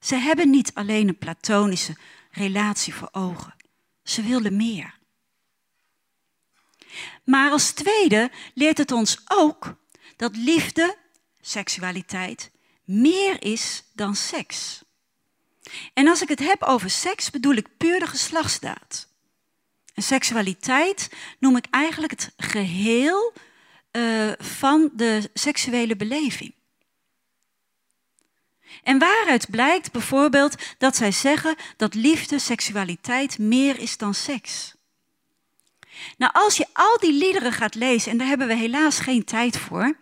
Ze 0.00 0.16
hebben 0.16 0.50
niet 0.50 0.74
alleen 0.74 1.08
een 1.08 1.18
platonische 1.18 1.96
relatie 2.30 2.94
voor 2.94 3.08
ogen. 3.12 3.54
Ze 4.02 4.22
willen 4.22 4.56
meer. 4.56 5.00
Maar 7.24 7.50
als 7.50 7.72
tweede 7.72 8.30
leert 8.54 8.78
het 8.78 8.92
ons 8.92 9.18
ook 9.28 9.74
dat 10.16 10.36
liefde, 10.36 10.96
seksualiteit, 11.40 12.50
meer 12.84 13.42
is 13.42 13.84
dan 13.94 14.14
seks. 14.14 14.82
En 15.94 16.08
als 16.08 16.22
ik 16.22 16.28
het 16.28 16.38
heb 16.38 16.62
over 16.62 16.90
seks, 16.90 17.30
bedoel 17.30 17.54
ik 17.54 17.76
puur 17.76 17.98
de 17.98 18.06
geslachtsdaad. 18.06 19.08
En 19.94 20.02
seksualiteit 20.02 21.10
noem 21.38 21.56
ik 21.56 21.66
eigenlijk 21.70 22.12
het 22.12 22.32
geheel 22.36 23.32
uh, 23.92 24.32
van 24.38 24.90
de 24.92 25.30
seksuele 25.34 25.96
beleving. 25.96 26.54
En 28.82 28.98
waaruit 28.98 29.50
blijkt 29.50 29.92
bijvoorbeeld 29.92 30.54
dat 30.78 30.96
zij 30.96 31.12
zeggen 31.12 31.56
dat 31.76 31.94
liefde, 31.94 32.38
seksualiteit 32.38 33.38
meer 33.38 33.78
is 33.78 33.96
dan 33.96 34.14
seks. 34.14 34.74
Nou, 36.16 36.32
als 36.34 36.56
je 36.56 36.66
al 36.72 36.98
die 37.00 37.12
liederen 37.12 37.52
gaat 37.52 37.74
lezen, 37.74 38.10
en 38.10 38.18
daar 38.18 38.26
hebben 38.26 38.46
we 38.46 38.54
helaas 38.54 38.98
geen 38.98 39.24
tijd 39.24 39.58
voor, 39.58 39.96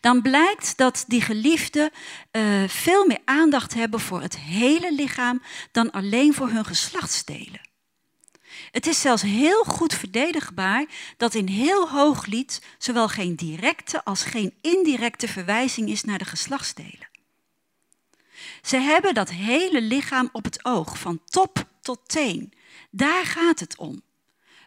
dan 0.00 0.22
blijkt 0.22 0.76
dat 0.76 1.04
die 1.06 1.20
geliefden 1.20 1.90
uh, 2.32 2.68
veel 2.68 3.06
meer 3.06 3.20
aandacht 3.24 3.74
hebben 3.74 4.00
voor 4.00 4.22
het 4.22 4.38
hele 4.38 4.92
lichaam 4.94 5.42
dan 5.72 5.90
alleen 5.90 6.34
voor 6.34 6.48
hun 6.48 6.64
geslachtsdelen. 6.64 7.60
Het 8.70 8.86
is 8.86 9.00
zelfs 9.00 9.22
heel 9.22 9.64
goed 9.64 9.94
verdedigbaar 9.94 10.86
dat 11.16 11.34
in 11.34 11.48
heel 11.48 11.90
hooglied 11.90 12.62
zowel 12.78 13.08
geen 13.08 13.36
directe 13.36 14.04
als 14.04 14.22
geen 14.22 14.54
indirecte 14.60 15.28
verwijzing 15.28 15.88
is 15.88 16.04
naar 16.04 16.18
de 16.18 16.24
geslachtsdelen. 16.24 17.08
Ze 18.62 18.76
hebben 18.76 19.14
dat 19.14 19.30
hele 19.30 19.80
lichaam 19.80 20.28
op 20.32 20.44
het 20.44 20.64
oog, 20.64 20.98
van 20.98 21.20
top 21.24 21.64
tot 21.80 22.00
teen. 22.08 22.52
Daar 22.90 23.24
gaat 23.24 23.60
het 23.60 23.76
om. 23.76 24.02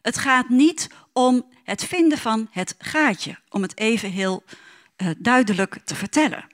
Het 0.01 0.17
gaat 0.17 0.49
niet 0.49 0.87
om 1.13 1.45
het 1.63 1.83
vinden 1.83 2.17
van 2.17 2.47
het 2.51 2.75
gaatje, 2.77 3.39
om 3.49 3.61
het 3.61 3.77
even 3.77 4.11
heel 4.11 4.43
uh, 4.97 5.09
duidelijk 5.17 5.77
te 5.85 5.95
vertellen. 5.95 6.47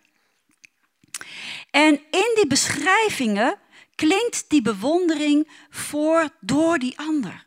En 1.71 1.93
in 2.11 2.31
die 2.35 2.47
beschrijvingen 2.47 3.57
klinkt 3.95 4.45
die 4.47 4.61
bewondering 4.61 5.47
voor 5.69 6.29
door 6.39 6.79
die 6.79 6.99
ander. 6.99 7.45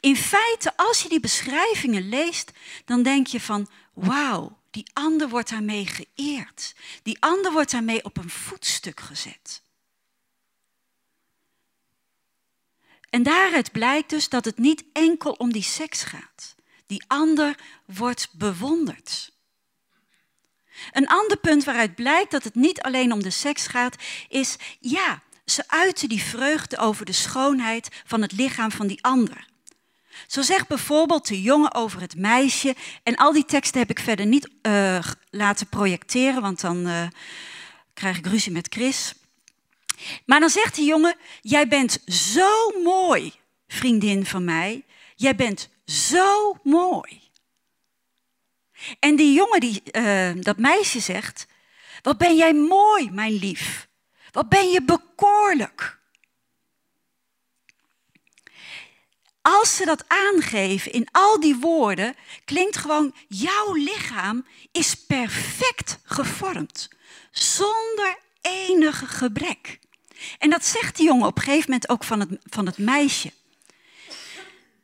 In 0.00 0.16
feite, 0.16 0.76
als 0.76 1.02
je 1.02 1.08
die 1.08 1.20
beschrijvingen 1.20 2.08
leest, 2.08 2.50
dan 2.84 3.02
denk 3.02 3.26
je 3.26 3.40
van, 3.40 3.68
wauw, 3.94 4.58
die 4.70 4.90
ander 4.92 5.28
wordt 5.28 5.50
daarmee 5.50 5.86
geëerd. 5.86 6.74
Die 7.02 7.16
ander 7.20 7.52
wordt 7.52 7.70
daarmee 7.70 8.04
op 8.04 8.16
een 8.16 8.30
voetstuk 8.30 9.00
gezet. 9.00 9.62
En 13.10 13.22
daaruit 13.22 13.72
blijkt 13.72 14.10
dus 14.10 14.28
dat 14.28 14.44
het 14.44 14.58
niet 14.58 14.84
enkel 14.92 15.32
om 15.32 15.52
die 15.52 15.62
seks 15.62 16.02
gaat. 16.02 16.54
Die 16.86 17.04
ander 17.06 17.54
wordt 17.86 18.28
bewonderd. 18.32 19.32
Een 20.92 21.08
ander 21.08 21.36
punt 21.36 21.64
waaruit 21.64 21.94
blijkt 21.94 22.30
dat 22.30 22.44
het 22.44 22.54
niet 22.54 22.82
alleen 22.82 23.12
om 23.12 23.22
de 23.22 23.30
seks 23.30 23.66
gaat, 23.66 23.96
is 24.28 24.56
ja, 24.80 25.22
ze 25.44 25.64
uiten 25.66 26.08
die 26.08 26.22
vreugde 26.22 26.78
over 26.78 27.04
de 27.04 27.12
schoonheid 27.12 27.88
van 28.06 28.22
het 28.22 28.32
lichaam 28.32 28.70
van 28.70 28.86
die 28.86 29.02
ander. 29.02 29.48
Zo 30.26 30.42
zegt 30.42 30.68
bijvoorbeeld 30.68 31.28
de 31.28 31.42
jongen 31.42 31.74
over 31.74 32.00
het 32.00 32.16
meisje. 32.16 32.74
En 33.02 33.16
al 33.16 33.32
die 33.32 33.44
teksten 33.44 33.80
heb 33.80 33.90
ik 33.90 33.98
verder 33.98 34.26
niet 34.26 34.50
uh, 34.62 34.98
laten 35.30 35.66
projecteren, 35.66 36.42
want 36.42 36.60
dan 36.60 36.86
uh, 36.86 37.06
krijg 37.94 38.18
ik 38.18 38.26
ruzie 38.26 38.52
met 38.52 38.66
Chris. 38.70 39.14
Maar 40.26 40.40
dan 40.40 40.50
zegt 40.50 40.76
de 40.76 40.82
jongen: 40.82 41.16
Jij 41.40 41.68
bent 41.68 42.02
zo 42.06 42.80
mooi, 42.82 43.32
vriendin 43.68 44.26
van 44.26 44.44
mij. 44.44 44.84
Jij 45.16 45.36
bent 45.36 45.68
zo 45.84 46.56
mooi. 46.62 47.20
En 48.98 49.16
die 49.16 49.32
jongen, 49.32 49.60
die, 49.60 49.82
uh, 49.92 50.30
dat 50.34 50.58
meisje 50.58 51.00
zegt: 51.00 51.46
Wat 52.02 52.18
ben 52.18 52.36
jij 52.36 52.54
mooi, 52.54 53.10
mijn 53.10 53.32
lief. 53.32 53.88
Wat 54.32 54.48
ben 54.48 54.70
je 54.70 54.82
bekoorlijk. 54.82 56.00
als 59.42 59.76
ze 59.76 59.84
dat 59.84 60.04
aangeven 60.06 60.92
in 60.92 61.08
al 61.10 61.40
die 61.40 61.56
woorden, 61.56 62.14
klinkt 62.44 62.76
gewoon, 62.76 63.14
jouw 63.28 63.72
lichaam 63.72 64.46
is 64.72 64.94
perfect 64.94 65.98
gevormd, 66.04 66.88
zonder 67.30 68.18
enige 68.40 69.06
gebrek. 69.06 69.78
En 70.38 70.50
dat 70.50 70.64
zegt 70.64 70.96
die 70.96 71.06
jongen 71.06 71.26
op 71.26 71.36
een 71.36 71.42
gegeven 71.42 71.70
moment 71.70 71.88
ook 71.88 72.04
van 72.04 72.20
het, 72.20 72.28
van 72.44 72.66
het 72.66 72.78
meisje. 72.78 73.32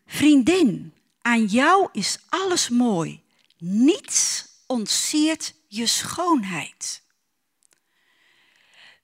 Vriendin, 0.07 0.95
aan 1.23 1.45
jou 1.45 1.89
is 1.93 2.19
alles 2.29 2.69
mooi. 2.69 3.23
Niets 3.59 4.47
ontsiert 4.67 5.55
je 5.69 5.87
schoonheid. 5.87 7.03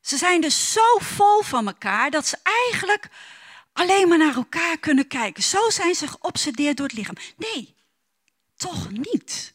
Ze 0.01 0.17
zijn 0.17 0.41
dus 0.41 0.73
zo 0.73 0.99
vol 0.99 1.43
van 1.43 1.67
elkaar 1.67 2.11
dat 2.11 2.27
ze 2.27 2.39
eigenlijk 2.43 3.09
alleen 3.73 4.09
maar 4.09 4.19
naar 4.19 4.35
elkaar 4.35 4.79
kunnen 4.79 5.07
kijken. 5.07 5.43
Zo 5.43 5.71
zijn 5.71 5.95
ze 5.95 6.09
geobsedeerd 6.09 6.77
door 6.77 6.87
het 6.87 6.97
lichaam. 6.97 7.17
Nee, 7.37 7.75
toch 8.57 8.91
niet. 8.91 9.55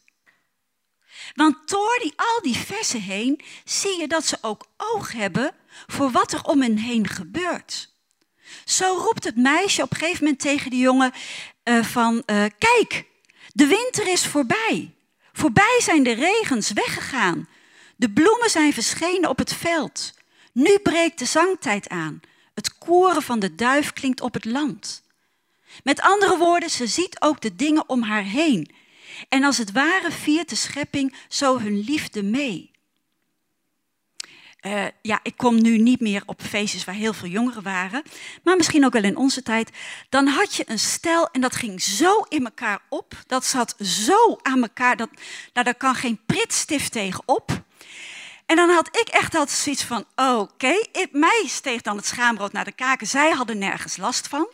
Want 1.34 1.68
door 1.68 1.98
die, 2.02 2.12
al 2.16 2.42
die 2.42 2.56
versen 2.56 3.00
heen 3.00 3.40
zie 3.64 4.00
je 4.00 4.08
dat 4.08 4.26
ze 4.26 4.38
ook 4.40 4.66
oog 4.76 5.12
hebben 5.12 5.54
voor 5.86 6.10
wat 6.10 6.32
er 6.32 6.42
om 6.42 6.62
hen 6.62 6.76
heen 6.76 7.08
gebeurt. 7.08 7.92
Zo 8.64 8.96
roept 8.96 9.24
het 9.24 9.36
meisje 9.36 9.82
op 9.82 9.90
een 9.90 9.96
gegeven 9.96 10.24
moment 10.24 10.40
tegen 10.40 10.70
de 10.70 10.76
jongen 10.76 11.12
uh, 11.64 11.84
van, 11.84 12.14
uh, 12.14 12.44
kijk, 12.58 13.04
de 13.52 13.66
winter 13.66 14.08
is 14.08 14.26
voorbij. 14.26 14.94
Voorbij 15.32 15.78
zijn 15.82 16.02
de 16.02 16.12
regens 16.12 16.72
weggegaan. 16.72 17.48
De 17.96 18.10
bloemen 18.10 18.50
zijn 18.50 18.72
verschenen 18.72 19.28
op 19.28 19.38
het 19.38 19.54
veld. 19.54 20.14
Nu 20.52 20.78
breekt 20.78 21.18
de 21.18 21.24
zangtijd 21.24 21.88
aan. 21.88 22.20
Het 22.54 22.78
koren 22.78 23.22
van 23.22 23.38
de 23.38 23.54
duif 23.54 23.92
klinkt 23.92 24.20
op 24.20 24.34
het 24.34 24.44
land. 24.44 25.02
Met 25.82 26.00
andere 26.00 26.36
woorden, 26.36 26.70
ze 26.70 26.86
ziet 26.86 27.20
ook 27.20 27.40
de 27.40 27.56
dingen 27.56 27.88
om 27.88 28.02
haar 28.02 28.22
heen. 28.22 28.74
En 29.28 29.44
als 29.44 29.58
het 29.58 29.72
ware 29.72 30.10
viert 30.10 30.48
de 30.48 30.54
schepping 30.54 31.14
zo 31.28 31.58
hun 31.58 31.78
liefde 31.78 32.22
mee. 32.22 32.70
Uh, 34.66 34.84
ja, 35.02 35.20
ik 35.22 35.36
kom 35.36 35.62
nu 35.62 35.78
niet 35.78 36.00
meer 36.00 36.22
op 36.26 36.42
feestjes 36.42 36.84
waar 36.84 36.94
heel 36.94 37.12
veel 37.12 37.28
jongeren 37.28 37.62
waren, 37.62 38.02
maar 38.42 38.56
misschien 38.56 38.84
ook 38.84 38.92
wel 38.92 39.02
in 39.04 39.16
onze 39.16 39.42
tijd. 39.42 39.70
Dan 40.08 40.26
had 40.26 40.54
je 40.54 40.64
een 40.66 40.78
stel 40.78 41.28
en 41.30 41.40
dat 41.40 41.56
ging 41.56 41.82
zo 41.82 42.20
in 42.28 42.44
elkaar 42.44 42.80
op, 42.88 43.14
dat 43.26 43.44
zat 43.44 43.74
zo 43.80 44.38
aan 44.42 44.62
elkaar, 44.62 44.96
dat, 44.96 45.10
nou, 45.52 45.64
daar 45.64 45.74
kan 45.74 45.94
geen 45.94 46.20
pritstift 46.26 46.92
tegen 46.92 47.22
op. 47.26 47.62
En 48.46 48.56
dan 48.56 48.70
had 48.70 48.96
ik 49.00 49.08
echt 49.08 49.34
altijd 49.34 49.58
zoiets 49.58 49.84
van, 49.84 50.04
oké, 50.16 50.32
okay. 50.32 51.08
mij 51.12 51.44
steeg 51.46 51.82
dan 51.82 51.96
het 51.96 52.06
schaamrood 52.06 52.52
naar 52.52 52.64
de 52.64 52.72
kaken. 52.72 53.06
Zij 53.06 53.30
hadden 53.30 53.58
nergens 53.58 53.96
last 53.96 54.28
van. 54.28 54.48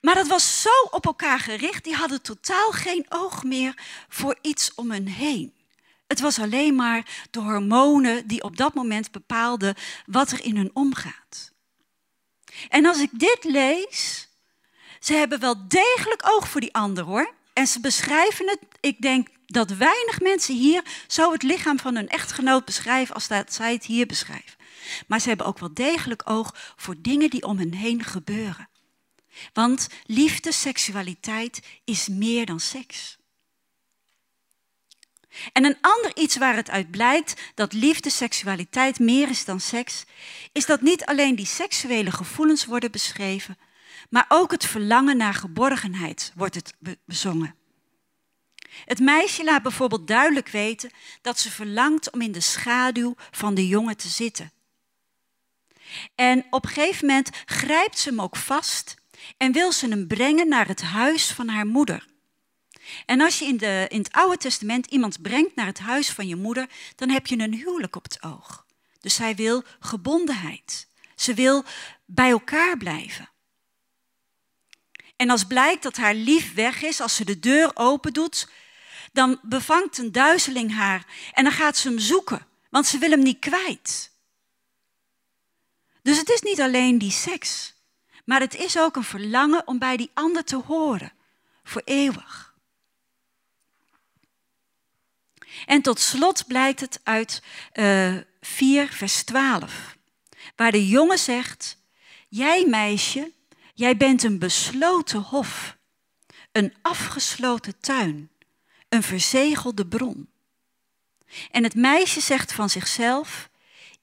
Maar 0.00 0.14
dat 0.14 0.26
was 0.26 0.62
zo 0.62 0.88
op 0.90 1.06
elkaar 1.06 1.38
gericht, 1.38 1.84
die 1.84 1.94
hadden 1.94 2.22
totaal 2.22 2.70
geen 2.70 3.06
oog 3.08 3.44
meer 3.44 3.74
voor 4.08 4.38
iets 4.40 4.74
om 4.74 4.90
hen 4.90 5.06
heen. 5.06 5.59
Het 6.10 6.20
was 6.20 6.38
alleen 6.38 6.74
maar 6.74 7.26
de 7.30 7.40
hormonen 7.40 8.26
die 8.26 8.42
op 8.42 8.56
dat 8.56 8.74
moment 8.74 9.10
bepaalden 9.10 9.74
wat 10.06 10.30
er 10.30 10.44
in 10.44 10.56
hun 10.56 10.70
omgaat. 10.72 11.52
En 12.68 12.86
als 12.86 13.00
ik 13.00 13.10
dit 13.12 13.44
lees, 13.44 14.28
ze 15.00 15.14
hebben 15.14 15.40
wel 15.40 15.68
degelijk 15.68 16.22
oog 16.24 16.48
voor 16.48 16.60
die 16.60 16.74
ander 16.74 17.04
hoor. 17.04 17.34
En 17.52 17.66
ze 17.66 17.80
beschrijven 17.80 18.48
het, 18.48 18.58
ik 18.80 19.00
denk 19.00 19.28
dat 19.46 19.70
weinig 19.70 20.20
mensen 20.20 20.54
hier 20.54 20.82
zo 21.06 21.32
het 21.32 21.42
lichaam 21.42 21.78
van 21.78 21.94
hun 21.94 22.08
echtgenoot 22.08 22.64
beschrijven 22.64 23.14
als 23.14 23.28
dat 23.28 23.54
zij 23.54 23.72
het 23.72 23.84
hier 23.84 24.06
beschrijven. 24.06 24.58
Maar 25.06 25.20
ze 25.20 25.28
hebben 25.28 25.46
ook 25.46 25.58
wel 25.58 25.74
degelijk 25.74 26.30
oog 26.30 26.74
voor 26.76 26.94
dingen 26.98 27.30
die 27.30 27.42
om 27.42 27.58
hen 27.58 27.74
heen 27.74 28.04
gebeuren. 28.04 28.68
Want 29.52 29.88
liefde, 30.04 30.52
seksualiteit 30.52 31.60
is 31.84 32.08
meer 32.08 32.46
dan 32.46 32.60
seks. 32.60 33.18
En 35.52 35.64
een 35.64 35.78
ander 35.80 36.16
iets 36.16 36.36
waar 36.36 36.56
het 36.56 36.70
uit 36.70 36.90
blijkt 36.90 37.40
dat 37.54 37.72
liefde, 37.72 38.10
seksualiteit 38.10 38.98
meer 38.98 39.28
is 39.28 39.44
dan 39.44 39.60
seks, 39.60 40.04
is 40.52 40.66
dat 40.66 40.80
niet 40.80 41.04
alleen 41.04 41.34
die 41.34 41.46
seksuele 41.46 42.10
gevoelens 42.10 42.64
worden 42.64 42.90
beschreven, 42.90 43.58
maar 44.10 44.24
ook 44.28 44.50
het 44.50 44.66
verlangen 44.66 45.16
naar 45.16 45.34
geborgenheid 45.34 46.32
wordt 46.34 46.54
het 46.54 46.74
bezongen. 47.04 47.54
Het 48.84 48.98
meisje 48.98 49.44
laat 49.44 49.62
bijvoorbeeld 49.62 50.06
duidelijk 50.06 50.48
weten 50.48 50.90
dat 51.22 51.38
ze 51.38 51.50
verlangt 51.50 52.10
om 52.10 52.20
in 52.20 52.32
de 52.32 52.40
schaduw 52.40 53.14
van 53.30 53.54
de 53.54 53.66
jongen 53.66 53.96
te 53.96 54.08
zitten. 54.08 54.52
En 56.14 56.46
op 56.50 56.64
een 56.64 56.70
gegeven 56.70 57.06
moment 57.06 57.30
grijpt 57.44 57.98
ze 57.98 58.08
hem 58.08 58.20
ook 58.20 58.36
vast 58.36 58.94
en 59.36 59.52
wil 59.52 59.72
ze 59.72 59.88
hem 59.88 60.06
brengen 60.06 60.48
naar 60.48 60.66
het 60.66 60.82
huis 60.82 61.32
van 61.32 61.48
haar 61.48 61.66
moeder. 61.66 62.09
En 63.06 63.20
als 63.20 63.38
je 63.38 63.44
in, 63.44 63.56
de, 63.56 63.86
in 63.88 63.98
het 63.98 64.12
Oude 64.12 64.36
Testament 64.36 64.86
iemand 64.86 65.22
brengt 65.22 65.54
naar 65.54 65.66
het 65.66 65.78
huis 65.78 66.10
van 66.10 66.26
je 66.26 66.36
moeder, 66.36 66.68
dan 66.96 67.08
heb 67.08 67.26
je 67.26 67.38
een 67.38 67.54
huwelijk 67.54 67.96
op 67.96 68.02
het 68.02 68.22
oog. 68.22 68.66
Dus 69.00 69.14
zij 69.14 69.34
wil 69.34 69.64
gebondenheid. 69.80 70.88
Ze 71.14 71.34
wil 71.34 71.64
bij 72.04 72.30
elkaar 72.30 72.76
blijven. 72.76 73.28
En 75.16 75.30
als 75.30 75.44
blijkt 75.44 75.82
dat 75.82 75.96
haar 75.96 76.14
lief 76.14 76.54
weg 76.54 76.82
is, 76.82 77.00
als 77.00 77.14
ze 77.14 77.24
de 77.24 77.38
deur 77.38 77.70
open 77.74 78.12
doet, 78.12 78.48
dan 79.12 79.38
bevangt 79.42 79.98
een 79.98 80.12
duizeling 80.12 80.74
haar 80.74 81.06
en 81.32 81.44
dan 81.44 81.52
gaat 81.52 81.76
ze 81.76 81.88
hem 81.88 81.98
zoeken, 81.98 82.46
want 82.70 82.86
ze 82.86 82.98
wil 82.98 83.10
hem 83.10 83.22
niet 83.22 83.38
kwijt. 83.38 84.10
Dus 86.02 86.18
het 86.18 86.28
is 86.28 86.40
niet 86.40 86.60
alleen 86.60 86.98
die 86.98 87.10
seks, 87.10 87.74
maar 88.24 88.40
het 88.40 88.54
is 88.54 88.78
ook 88.78 88.96
een 88.96 89.04
verlangen 89.04 89.66
om 89.66 89.78
bij 89.78 89.96
die 89.96 90.10
ander 90.14 90.44
te 90.44 90.56
horen, 90.56 91.12
voor 91.64 91.82
eeuwig. 91.84 92.49
En 95.66 95.82
tot 95.82 96.00
slot 96.00 96.46
blijkt 96.46 96.80
het 96.80 97.00
uit 97.02 97.42
uh, 97.74 98.16
4, 98.40 98.88
vers 98.88 99.22
12, 99.22 99.96
waar 100.56 100.72
de 100.72 100.88
jongen 100.88 101.18
zegt, 101.18 101.76
jij 102.28 102.66
meisje, 102.66 103.32
jij 103.74 103.96
bent 103.96 104.22
een 104.22 104.38
besloten 104.38 105.20
hof, 105.20 105.76
een 106.52 106.74
afgesloten 106.82 107.80
tuin, 107.80 108.30
een 108.88 109.02
verzegelde 109.02 109.86
bron. 109.86 110.28
En 111.50 111.62
het 111.62 111.74
meisje 111.74 112.20
zegt 112.20 112.52
van 112.52 112.70
zichzelf, 112.70 113.48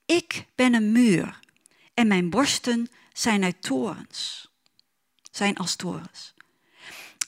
ik 0.06 0.44
ben 0.54 0.74
een 0.74 0.92
muur 0.92 1.38
en 1.94 2.06
mijn 2.06 2.30
borsten 2.30 2.90
zijn 3.12 3.44
uit 3.44 3.62
torens, 3.62 4.50
zijn 5.30 5.56
als 5.56 5.76
torens. 5.76 6.34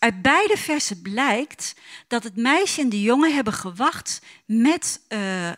Uit 0.01 0.23
beide 0.23 0.57
versen 0.57 1.03
blijkt 1.03 1.75
dat 2.07 2.25
het 2.25 2.37
meisje 2.37 2.81
en 2.81 2.89
de 2.89 3.03
jongen 3.03 3.35
hebben 3.35 3.53
gewacht 3.53 4.23
met 4.45 5.01
uh, 5.09 5.53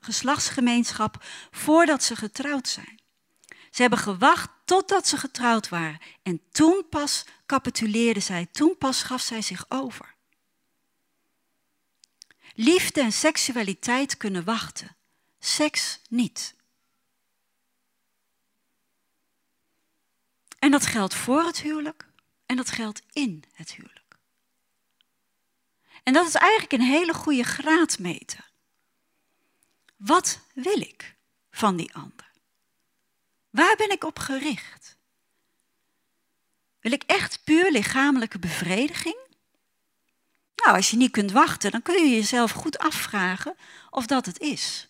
geslachtsgemeenschap 0.00 1.24
voordat 1.50 2.02
ze 2.02 2.16
getrouwd 2.16 2.68
zijn. 2.68 3.00
Ze 3.70 3.80
hebben 3.80 3.98
gewacht 3.98 4.50
totdat 4.64 5.08
ze 5.08 5.16
getrouwd 5.16 5.68
waren. 5.68 6.00
En 6.22 6.40
toen 6.50 6.86
pas 6.90 7.24
capituleerde 7.46 8.20
zij, 8.20 8.46
toen 8.52 8.76
pas 8.78 9.02
gaf 9.02 9.20
zij 9.20 9.42
zich 9.42 9.64
over. 9.68 10.14
Liefde 12.54 13.00
en 13.00 13.12
seksualiteit 13.12 14.16
kunnen 14.16 14.44
wachten, 14.44 14.96
seks 15.38 16.00
niet. 16.08 16.54
En 20.58 20.70
dat 20.70 20.86
geldt 20.86 21.14
voor 21.14 21.44
het 21.44 21.60
huwelijk 21.60 22.07
en 22.48 22.56
dat 22.56 22.70
geldt 22.70 23.02
in 23.12 23.44
het 23.52 23.74
huwelijk. 23.74 24.16
En 26.02 26.12
dat 26.12 26.26
is 26.26 26.34
eigenlijk 26.34 26.72
een 26.72 26.88
hele 26.88 27.14
goede 27.14 27.42
graadmeter. 27.42 28.50
Wat 29.96 30.40
wil 30.54 30.80
ik 30.80 31.14
van 31.50 31.76
die 31.76 31.94
ander? 31.94 32.30
Waar 33.50 33.76
ben 33.76 33.90
ik 33.90 34.04
op 34.04 34.18
gericht? 34.18 34.96
Wil 36.80 36.92
ik 36.92 37.02
echt 37.06 37.44
puur 37.44 37.70
lichamelijke 37.70 38.38
bevrediging? 38.38 39.16
Nou, 40.56 40.76
als 40.76 40.90
je 40.90 40.96
niet 40.96 41.10
kunt 41.10 41.32
wachten, 41.32 41.70
dan 41.70 41.82
kun 41.82 42.04
je 42.04 42.14
jezelf 42.14 42.50
goed 42.50 42.78
afvragen 42.78 43.56
of 43.90 44.06
dat 44.06 44.26
het 44.26 44.38
is. 44.38 44.88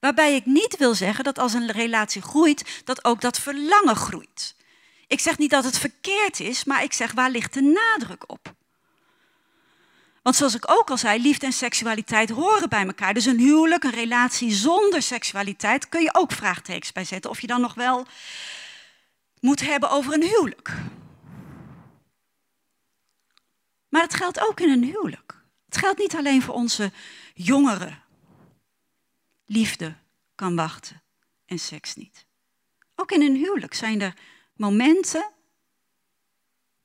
Waarbij 0.00 0.34
ik 0.34 0.46
niet 0.46 0.76
wil 0.76 0.94
zeggen 0.94 1.24
dat 1.24 1.38
als 1.38 1.52
een 1.52 1.70
relatie 1.70 2.22
groeit, 2.22 2.82
dat 2.84 3.04
ook 3.04 3.20
dat 3.20 3.40
verlangen 3.40 3.96
groeit. 3.96 4.54
Ik 5.10 5.20
zeg 5.20 5.38
niet 5.38 5.50
dat 5.50 5.64
het 5.64 5.78
verkeerd 5.78 6.40
is, 6.40 6.64
maar 6.64 6.82
ik 6.82 6.92
zeg 6.92 7.12
waar 7.12 7.30
ligt 7.30 7.54
de 7.54 7.60
nadruk 7.62 8.30
op? 8.30 8.54
Want 10.22 10.36
zoals 10.36 10.54
ik 10.54 10.70
ook 10.70 10.90
al 10.90 10.98
zei, 10.98 11.22
liefde 11.22 11.46
en 11.46 11.52
seksualiteit 11.52 12.30
horen 12.30 12.68
bij 12.68 12.86
elkaar. 12.86 13.14
Dus 13.14 13.24
een 13.24 13.38
huwelijk, 13.38 13.84
een 13.84 13.90
relatie 13.90 14.50
zonder 14.50 15.02
seksualiteit, 15.02 15.88
kun 15.88 16.02
je 16.02 16.14
ook 16.14 16.32
vraagtekens 16.32 16.92
bij 16.92 17.04
zetten. 17.04 17.30
Of 17.30 17.40
je 17.40 17.46
dan 17.46 17.60
nog 17.60 17.74
wel 17.74 18.06
moet 19.40 19.60
hebben 19.60 19.90
over 19.90 20.12
een 20.14 20.22
huwelijk. 20.22 20.72
Maar 23.88 24.02
het 24.02 24.14
geldt 24.14 24.40
ook 24.40 24.60
in 24.60 24.70
een 24.70 24.84
huwelijk. 24.84 25.42
Het 25.64 25.76
geldt 25.76 25.98
niet 25.98 26.14
alleen 26.14 26.42
voor 26.42 26.54
onze 26.54 26.92
jongeren. 27.34 28.02
Liefde 29.46 29.94
kan 30.34 30.56
wachten 30.56 31.02
en 31.46 31.58
seks 31.58 31.94
niet. 31.94 32.26
Ook 32.94 33.12
in 33.12 33.22
een 33.22 33.36
huwelijk 33.36 33.74
zijn 33.74 34.00
er 34.00 34.14
momenten 34.60 35.30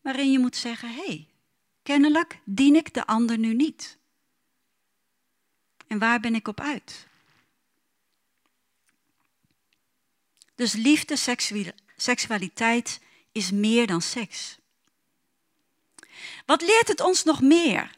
waarin 0.02 0.32
je 0.32 0.40
moet 0.40 0.56
zeggen: 0.56 0.90
hé, 0.90 1.06
hey, 1.06 1.28
Kennelijk 1.86 2.40
dien 2.44 2.76
ik 2.76 2.94
de 2.94 3.06
ander 3.06 3.38
nu 3.38 3.54
niet. 3.54 3.98
En 5.88 6.00
waar 6.00 6.20
ben 6.20 6.36
ik 6.36 6.48
op 6.48 6.60
uit? 6.60 7.08
Dus 10.56 10.74
liefde, 10.74 11.16
seksualiteit 11.96 13.00
is 13.32 13.52
meer 13.52 13.88
dan 13.88 14.02
seks. 14.02 14.58
Wat 16.46 16.62
leert 16.62 16.88
het 16.88 17.02
ons 17.02 17.24
nog 17.24 17.42
meer? 17.42 17.96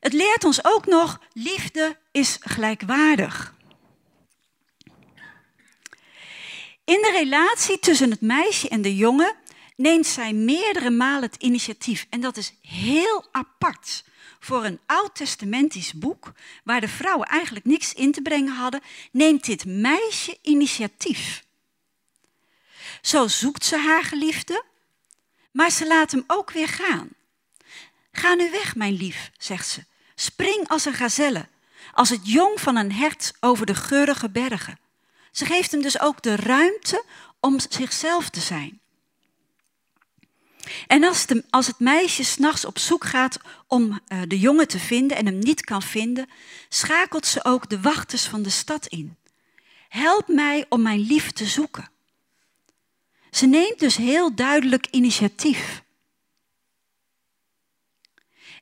Het 0.00 0.12
leert 0.12 0.44
ons 0.44 0.64
ook 0.64 0.86
nog, 0.86 1.20
liefde 1.32 1.98
is 2.10 2.36
gelijkwaardig. 2.40 3.54
In 6.84 7.02
de 7.02 7.10
relatie 7.10 7.78
tussen 7.78 8.10
het 8.10 8.20
meisje 8.20 8.68
en 8.68 8.82
de 8.82 8.96
jongen 8.96 9.36
neemt 9.76 10.06
zij 10.06 10.32
meerdere 10.32 10.90
malen 10.90 11.22
het 11.22 11.42
initiatief. 11.42 12.06
En 12.10 12.20
dat 12.20 12.36
is 12.36 12.54
heel 12.62 13.24
apart. 13.32 14.04
Voor 14.40 14.64
een 14.64 14.80
oud-testamentisch 14.86 15.92
boek, 15.92 16.32
waar 16.64 16.80
de 16.80 16.88
vrouwen 16.88 17.26
eigenlijk 17.26 17.64
niks 17.64 17.92
in 17.92 18.12
te 18.12 18.22
brengen 18.22 18.54
hadden, 18.54 18.80
neemt 19.12 19.44
dit 19.44 19.64
meisje 19.64 20.38
initiatief. 20.42 21.44
Zo 23.02 23.28
zoekt 23.28 23.64
ze 23.64 23.76
haar 23.76 24.04
geliefde, 24.04 24.64
maar 25.52 25.70
ze 25.70 25.86
laat 25.86 26.10
hem 26.10 26.24
ook 26.26 26.50
weer 26.50 26.68
gaan. 26.68 27.08
Ga 28.12 28.34
nu 28.34 28.50
weg, 28.50 28.76
mijn 28.76 28.94
lief, 28.94 29.30
zegt 29.38 29.68
ze. 29.68 29.84
Spring 30.14 30.68
als 30.68 30.84
een 30.84 30.94
gazelle, 30.94 31.48
als 31.92 32.08
het 32.08 32.30
jong 32.30 32.60
van 32.60 32.76
een 32.76 32.92
hert 32.92 33.32
over 33.40 33.66
de 33.66 33.74
geurige 33.74 34.30
bergen. 34.30 34.78
Ze 35.32 35.44
geeft 35.44 35.70
hem 35.70 35.82
dus 35.82 36.00
ook 36.00 36.22
de 36.22 36.36
ruimte 36.36 37.04
om 37.40 37.60
zichzelf 37.68 38.28
te 38.28 38.40
zijn. 38.40 38.80
En 40.86 41.04
als, 41.04 41.26
de, 41.26 41.44
als 41.50 41.66
het 41.66 41.78
meisje 41.78 42.24
s'nachts 42.24 42.64
op 42.64 42.78
zoek 42.78 43.04
gaat 43.04 43.38
om 43.66 44.00
uh, 44.08 44.22
de 44.26 44.38
jongen 44.38 44.68
te 44.68 44.78
vinden 44.78 45.16
en 45.16 45.26
hem 45.26 45.38
niet 45.38 45.64
kan 45.64 45.82
vinden, 45.82 46.28
schakelt 46.68 47.26
ze 47.26 47.44
ook 47.44 47.68
de 47.68 47.80
wachters 47.80 48.24
van 48.24 48.42
de 48.42 48.50
stad 48.50 48.86
in. 48.86 49.16
Help 49.88 50.28
mij 50.28 50.66
om 50.68 50.82
mijn 50.82 51.00
lief 51.00 51.30
te 51.30 51.46
zoeken. 51.46 51.90
Ze 53.30 53.46
neemt 53.46 53.78
dus 53.78 53.96
heel 53.96 54.34
duidelijk 54.34 54.86
initiatief. 54.90 55.82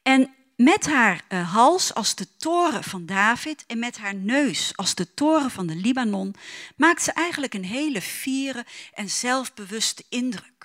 En 0.03 0.35
met 0.63 0.87
haar 0.87 1.25
uh, 1.29 1.53
hals 1.53 1.95
als 1.95 2.15
de 2.15 2.27
toren 2.37 2.85
van 2.85 3.07
David 3.07 3.65
en 3.67 3.79
met 3.79 3.99
haar 3.99 4.15
neus 4.15 4.73
als 4.75 4.95
de 4.95 5.15
toren 5.15 5.51
van 5.51 5.67
de 5.67 5.75
Libanon 5.75 6.35
maakt 6.77 7.03
ze 7.03 7.13
eigenlijk 7.13 7.55
een 7.55 7.65
hele 7.65 8.03
fiere 8.03 8.65
en 8.95 9.11
zelfbewuste 9.11 10.05
indruk 10.09 10.61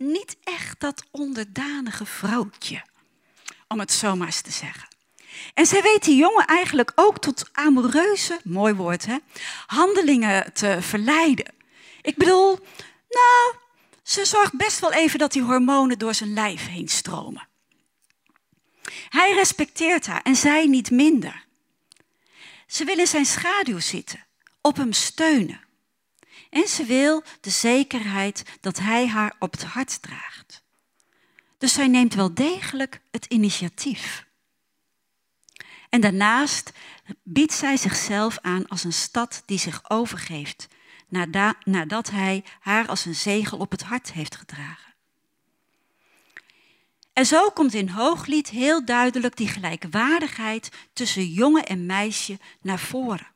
niet 0.00 0.36
echt 0.44 0.80
dat 0.80 1.04
onderdanige 1.10 2.06
vrouwtje, 2.06 2.82
om 3.68 3.78
het 3.78 3.92
zo 3.92 4.16
maar 4.16 4.26
eens 4.26 4.40
te 4.40 4.50
zeggen. 4.50 4.88
En 5.54 5.66
zij 5.66 5.82
weet 5.82 6.04
die 6.04 6.16
jongen 6.16 6.46
eigenlijk 6.46 6.92
ook 6.94 7.18
tot 7.18 7.48
amoureuze, 7.52 8.40
mooi 8.44 8.74
woord 8.74 9.06
hè, 9.06 9.16
handelingen 9.66 10.52
te 10.52 10.78
verleiden. 10.80 11.54
Ik 12.02 12.16
bedoel, 12.16 12.58
nou, 13.08 13.54
ze 14.02 14.24
zorgt 14.24 14.56
best 14.56 14.80
wel 14.80 14.92
even 14.92 15.18
dat 15.18 15.32
die 15.32 15.42
hormonen 15.42 15.98
door 15.98 16.14
zijn 16.14 16.32
lijf 16.32 16.66
heen 16.66 16.88
stromen. 16.88 17.48
Hij 19.08 19.32
respecteert 19.34 20.06
haar 20.06 20.22
en 20.22 20.36
zij 20.36 20.66
niet 20.66 20.90
minder. 20.90 21.44
Ze 22.66 22.84
wil 22.84 22.98
in 22.98 23.06
zijn 23.06 23.26
schaduw 23.26 23.78
zitten, 23.78 24.26
op 24.60 24.76
hem 24.76 24.92
steunen. 24.92 25.60
En 26.50 26.68
ze 26.68 26.84
wil 26.84 27.22
de 27.40 27.50
zekerheid 27.50 28.44
dat 28.60 28.78
hij 28.78 29.08
haar 29.08 29.34
op 29.38 29.52
het 29.52 29.64
hart 29.64 30.02
draagt. 30.02 30.62
Dus 31.58 31.72
zij 31.72 31.86
neemt 31.86 32.14
wel 32.14 32.34
degelijk 32.34 33.00
het 33.10 33.24
initiatief. 33.24 34.28
En 35.88 36.00
daarnaast 36.00 36.72
biedt 37.22 37.52
zij 37.52 37.76
zichzelf 37.76 38.38
aan 38.38 38.68
als 38.68 38.84
een 38.84 38.92
stad 38.92 39.42
die 39.46 39.58
zich 39.58 39.90
overgeeft, 39.90 40.68
nadat 41.64 42.10
hij 42.10 42.44
haar 42.60 42.88
als 42.88 43.04
een 43.04 43.14
zegel 43.14 43.58
op 43.58 43.70
het 43.70 43.82
hart 43.82 44.12
heeft 44.12 44.36
gedragen. 44.36 44.89
En 47.12 47.26
zo 47.26 47.50
komt 47.50 47.74
in 47.74 47.88
Hooglied 47.88 48.48
heel 48.48 48.84
duidelijk 48.84 49.36
die 49.36 49.48
gelijkwaardigheid 49.48 50.70
tussen 50.92 51.26
jongen 51.26 51.66
en 51.66 51.86
meisje 51.86 52.38
naar 52.60 52.78
voren. 52.78 53.28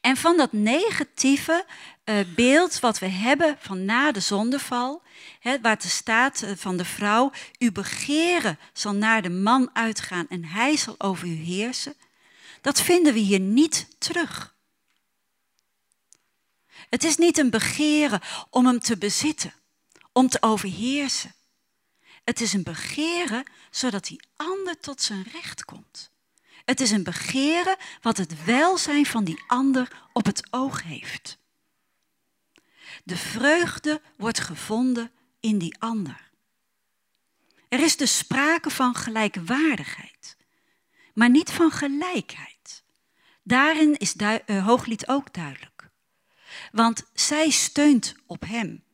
En 0.00 0.16
van 0.16 0.36
dat 0.36 0.52
negatieve 0.52 1.64
uh, 2.04 2.16
beeld 2.34 2.80
wat 2.80 2.98
we 2.98 3.06
hebben 3.08 3.56
van 3.60 3.84
na 3.84 4.12
de 4.12 4.20
zondeval, 4.20 5.02
waar 5.62 5.78
te 5.78 5.88
staat 5.88 6.42
uh, 6.42 6.50
van 6.56 6.76
de 6.76 6.84
vrouw, 6.84 7.32
uw 7.58 7.72
begeren 7.72 8.58
zal 8.72 8.92
naar 8.92 9.22
de 9.22 9.30
man 9.30 9.70
uitgaan 9.72 10.26
en 10.28 10.44
hij 10.44 10.76
zal 10.76 10.94
over 10.98 11.26
u 11.26 11.34
heersen, 11.34 11.94
dat 12.60 12.80
vinden 12.80 13.12
we 13.12 13.18
hier 13.18 13.40
niet 13.40 13.86
terug. 13.98 14.54
Het 16.90 17.04
is 17.04 17.16
niet 17.16 17.38
een 17.38 17.50
begeren 17.50 18.20
om 18.50 18.66
hem 18.66 18.80
te 18.80 18.98
bezitten, 18.98 19.54
om 20.12 20.28
te 20.28 20.42
overheersen. 20.42 21.34
Het 22.24 22.40
is 22.40 22.52
een 22.52 22.62
begeren 22.62 23.44
zodat 23.70 24.04
die 24.04 24.20
ander 24.36 24.78
tot 24.78 25.02
zijn 25.02 25.26
recht 25.32 25.64
komt. 25.64 26.10
Het 26.64 26.80
is 26.80 26.90
een 26.90 27.02
begeren 27.02 27.76
wat 28.00 28.16
het 28.16 28.44
welzijn 28.44 29.06
van 29.06 29.24
die 29.24 29.42
ander 29.46 29.88
op 30.12 30.26
het 30.26 30.46
oog 30.50 30.82
heeft. 30.82 31.38
De 33.04 33.16
vreugde 33.16 34.00
wordt 34.16 34.40
gevonden 34.40 35.10
in 35.40 35.58
die 35.58 35.76
ander. 35.78 36.30
Er 37.68 37.80
is 37.80 37.96
dus 37.96 38.16
sprake 38.16 38.70
van 38.70 38.94
gelijkwaardigheid, 38.94 40.36
maar 41.14 41.30
niet 41.30 41.50
van 41.50 41.70
gelijkheid. 41.70 42.82
Daarin 43.42 43.96
is 43.96 44.14
uh, 44.16 44.66
Hooglied 44.66 45.08
ook 45.08 45.32
duidelijk. 45.34 45.90
Want 46.72 47.04
zij 47.14 47.50
steunt 47.50 48.14
op 48.26 48.44
hem. 48.46 48.84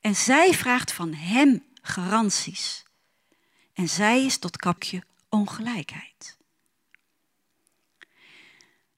En 0.00 0.16
zij 0.16 0.54
vraagt 0.54 0.92
van 0.92 1.14
hem 1.14 1.64
garanties. 1.88 2.84
En 3.72 3.88
zij 3.88 4.24
is 4.24 4.38
tot 4.38 4.56
kapje 4.56 5.02
ongelijkheid. 5.28 6.36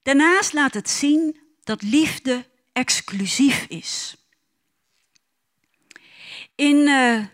Daarnaast 0.02 0.52
laat 0.52 0.74
het 0.74 0.90
zien 0.90 1.40
dat 1.64 1.82
liefde 1.82 2.46
exclusief 2.72 3.66
is. 3.68 4.16
In 6.54 6.76
uh, 6.76 7.16
eh, 7.16 7.26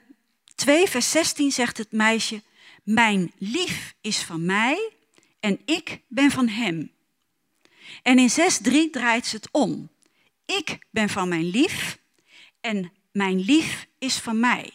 2 0.54 0.86
vers 0.86 1.10
16 1.10 1.52
zegt 1.52 1.78
het 1.78 1.92
meisje, 1.92 2.42
mijn 2.82 3.32
lief 3.38 3.94
is 4.00 4.18
van 4.18 4.44
mij 4.44 4.92
en 5.40 5.60
ik 5.64 6.00
ben 6.08 6.30
van 6.30 6.48
hem. 6.48 6.92
En 8.02 8.18
in 8.18 8.30
6.3 8.30 8.90
draait 8.90 9.26
ze 9.26 9.36
het 9.36 9.48
om. 9.50 9.88
Ik 10.44 10.78
ben 10.90 11.08
van 11.08 11.28
mijn 11.28 11.44
lief 11.44 11.98
en 12.60 12.92
mijn 13.12 13.40
lief 13.40 13.86
is 13.98 14.18
van 14.18 14.40
mij. 14.40 14.72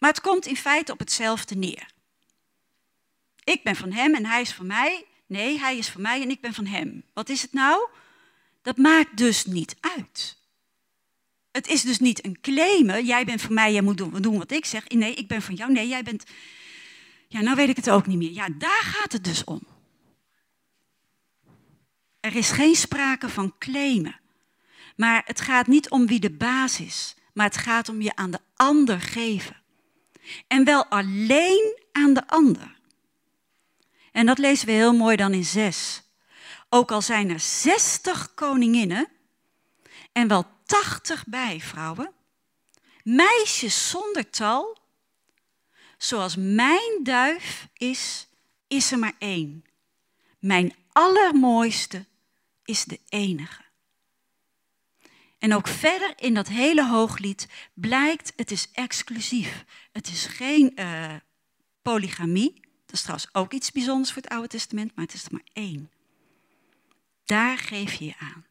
Maar 0.00 0.10
het 0.10 0.20
komt 0.20 0.46
in 0.46 0.56
feite 0.56 0.92
op 0.92 0.98
hetzelfde 0.98 1.54
neer. 1.54 1.86
Ik 3.44 3.62
ben 3.62 3.76
van 3.76 3.92
hem 3.92 4.14
en 4.14 4.26
hij 4.26 4.40
is 4.40 4.52
van 4.52 4.66
mij. 4.66 5.04
Nee, 5.26 5.58
hij 5.58 5.78
is 5.78 5.88
van 5.88 6.02
mij 6.02 6.22
en 6.22 6.30
ik 6.30 6.40
ben 6.40 6.54
van 6.54 6.66
hem. 6.66 7.04
Wat 7.14 7.28
is 7.28 7.42
het 7.42 7.52
nou? 7.52 7.88
Dat 8.62 8.76
maakt 8.76 9.16
dus 9.16 9.44
niet 9.44 9.76
uit. 9.80 10.38
Het 11.50 11.66
is 11.66 11.82
dus 11.82 11.98
niet 11.98 12.24
een 12.24 12.40
claimen. 12.40 13.04
Jij 13.04 13.24
bent 13.24 13.42
van 13.42 13.54
mij, 13.54 13.72
jij 13.72 13.82
moet 13.82 14.22
doen, 14.22 14.38
wat 14.38 14.50
ik 14.50 14.64
zeg. 14.64 14.88
Nee, 14.88 15.14
ik 15.14 15.28
ben 15.28 15.42
van 15.42 15.54
jou. 15.54 15.72
Nee, 15.72 15.88
jij 15.88 16.02
bent. 16.02 16.24
Ja, 17.28 17.40
nou 17.40 17.56
weet 17.56 17.68
ik 17.68 17.76
het 17.76 17.90
ook 17.90 18.06
niet 18.06 18.18
meer. 18.18 18.32
Ja, 18.32 18.48
daar 18.58 18.82
gaat 18.82 19.12
het 19.12 19.24
dus 19.24 19.44
om. 19.44 19.66
Er 22.20 22.36
is 22.36 22.50
geen 22.50 22.74
sprake 22.74 23.28
van 23.28 23.54
claimen. 23.58 24.20
Maar 24.96 25.22
het 25.26 25.40
gaat 25.40 25.66
niet 25.66 25.90
om 25.90 26.06
wie 26.06 26.20
de 26.20 26.30
baas 26.30 26.80
is, 26.80 27.14
maar 27.32 27.46
het 27.46 27.56
gaat 27.56 27.88
om 27.88 28.00
je 28.00 28.16
aan 28.16 28.30
de 28.30 28.40
ander 28.56 29.00
geven. 29.00 29.59
En 30.46 30.64
wel 30.64 30.86
alleen 30.86 31.78
aan 31.92 32.14
de 32.14 32.26
ander. 32.26 32.78
En 34.12 34.26
dat 34.26 34.38
lezen 34.38 34.66
we 34.66 34.72
heel 34.72 34.94
mooi 34.94 35.16
dan 35.16 35.32
in 35.32 35.44
zes. 35.44 36.02
Ook 36.68 36.90
al 36.90 37.02
zijn 37.02 37.30
er 37.30 37.40
zestig 37.40 38.34
koninginnen 38.34 39.08
en 40.12 40.28
wel 40.28 40.46
tachtig 40.64 41.24
bijvrouwen, 41.26 42.12
meisjes 43.02 43.88
zonder 43.88 44.30
tal, 44.30 44.78
zoals 45.98 46.36
mijn 46.36 47.00
duif 47.02 47.68
is, 47.72 48.28
is 48.68 48.92
er 48.92 48.98
maar 48.98 49.16
één. 49.18 49.64
Mijn 50.38 50.74
allermooiste 50.92 52.06
is 52.64 52.84
de 52.84 53.00
enige. 53.08 53.62
En 55.40 55.54
ook 55.54 55.68
verder 55.68 56.12
in 56.16 56.34
dat 56.34 56.48
hele 56.48 56.88
hooglied 56.88 57.46
blijkt, 57.74 58.32
het 58.36 58.50
is 58.50 58.68
exclusief. 58.72 59.64
Het 59.92 60.08
is 60.08 60.26
geen 60.26 60.72
uh, 60.74 61.14
polygamie. 61.82 62.60
Dat 62.86 62.94
is 62.94 63.00
trouwens 63.00 63.28
ook 63.32 63.52
iets 63.52 63.72
bijzonders 63.72 64.12
voor 64.12 64.22
het 64.22 64.30
Oude 64.30 64.48
Testament, 64.48 64.94
maar 64.94 65.04
het 65.04 65.14
is 65.14 65.24
er 65.24 65.32
maar 65.32 65.46
één. 65.52 65.90
Daar 67.24 67.58
geef 67.58 67.92
je 67.92 68.04
je 68.04 68.14
aan. 68.18 68.46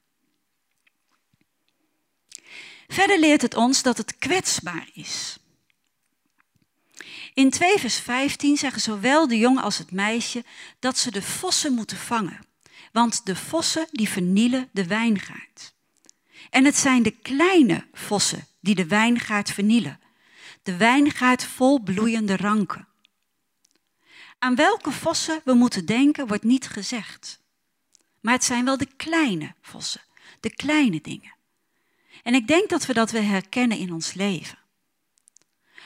Verder 2.88 3.20
leert 3.20 3.42
het 3.42 3.56
ons 3.56 3.82
dat 3.82 3.98
het 3.98 4.18
kwetsbaar 4.18 4.90
is. 4.94 5.38
In 7.34 7.50
2 7.50 7.78
vers 7.78 8.00
15 8.00 8.58
zeggen 8.58 8.82
zowel 8.82 9.28
de 9.28 9.38
jongen 9.38 9.64
als 9.64 9.78
het 9.78 9.92
meisje 9.92 10.44
dat 10.80 10.98
ze 10.98 11.12
de 11.12 11.22
vossen 11.22 11.74
moeten 11.74 11.98
vangen. 11.98 12.40
Want 12.92 13.26
de 13.26 13.36
vossen 13.36 13.88
die 13.92 14.10
vernielen 14.10 14.70
de 14.72 14.88
wijngaard. 14.88 15.78
En 16.50 16.66
het 16.66 16.78
zijn 16.78 17.04
de 17.04 17.12
kleine 17.12 17.86
vossen 17.94 18.48
die 18.60 18.76
de 18.76 18.88
wijngaard 18.88 19.52
vernielen. 19.52 20.00
De 20.64 20.78
wijngaard 20.78 21.44
vol 21.44 21.80
bloeiende 21.80 22.38
ranken. 22.38 22.88
Aan 24.40 24.56
welke 24.56 24.92
vossen 24.92 25.42
we 25.44 25.54
moeten 25.54 25.86
denken 25.86 26.28
wordt 26.28 26.44
niet 26.44 26.68
gezegd. 26.68 27.40
Maar 28.20 28.34
het 28.34 28.44
zijn 28.44 28.66
wel 28.66 28.78
de 28.78 28.88
kleine 28.98 29.54
vossen, 29.62 30.02
de 30.40 30.56
kleine 30.56 31.02
dingen. 31.02 31.34
En 32.24 32.34
ik 32.34 32.48
denk 32.48 32.70
dat 32.70 32.86
we 32.86 32.94
dat 32.94 33.12
we 33.12 33.20
herkennen 33.20 33.78
in 33.78 33.94
ons 33.94 34.14
leven. 34.14 34.58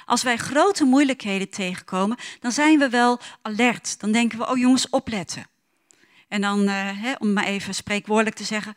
Als 0.06 0.24
wij 0.24 0.38
grote 0.38 0.84
moeilijkheden 0.84 1.50
tegenkomen, 1.50 2.18
dan 2.40 2.52
zijn 2.52 2.80
we 2.80 2.90
wel 2.90 3.20
alert. 3.42 4.00
Dan 4.00 4.12
denken 4.12 4.38
we, 4.38 4.48
oh 4.50 4.58
jongens, 4.58 4.90
opletten. 4.90 5.48
En 6.28 6.42
dan, 6.42 6.68
hè, 6.68 7.14
om 7.20 7.34
maar 7.34 7.46
even 7.46 7.76
spreekwoordelijk 7.76 8.36
te 8.36 8.44
zeggen, 8.44 8.76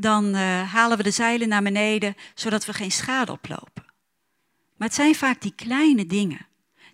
dan 0.00 0.34
uh, 0.34 0.72
halen 0.72 0.96
we 0.96 1.02
de 1.02 1.10
zeilen 1.10 1.48
naar 1.48 1.62
beneden, 1.62 2.16
zodat 2.34 2.64
we 2.64 2.72
geen 2.72 2.90
schade 2.90 3.32
oplopen. 3.32 3.84
Maar 4.76 4.88
het 4.88 4.96
zijn 4.96 5.14
vaak 5.14 5.40
die 5.40 5.54
kleine 5.54 6.06
dingen 6.06 6.46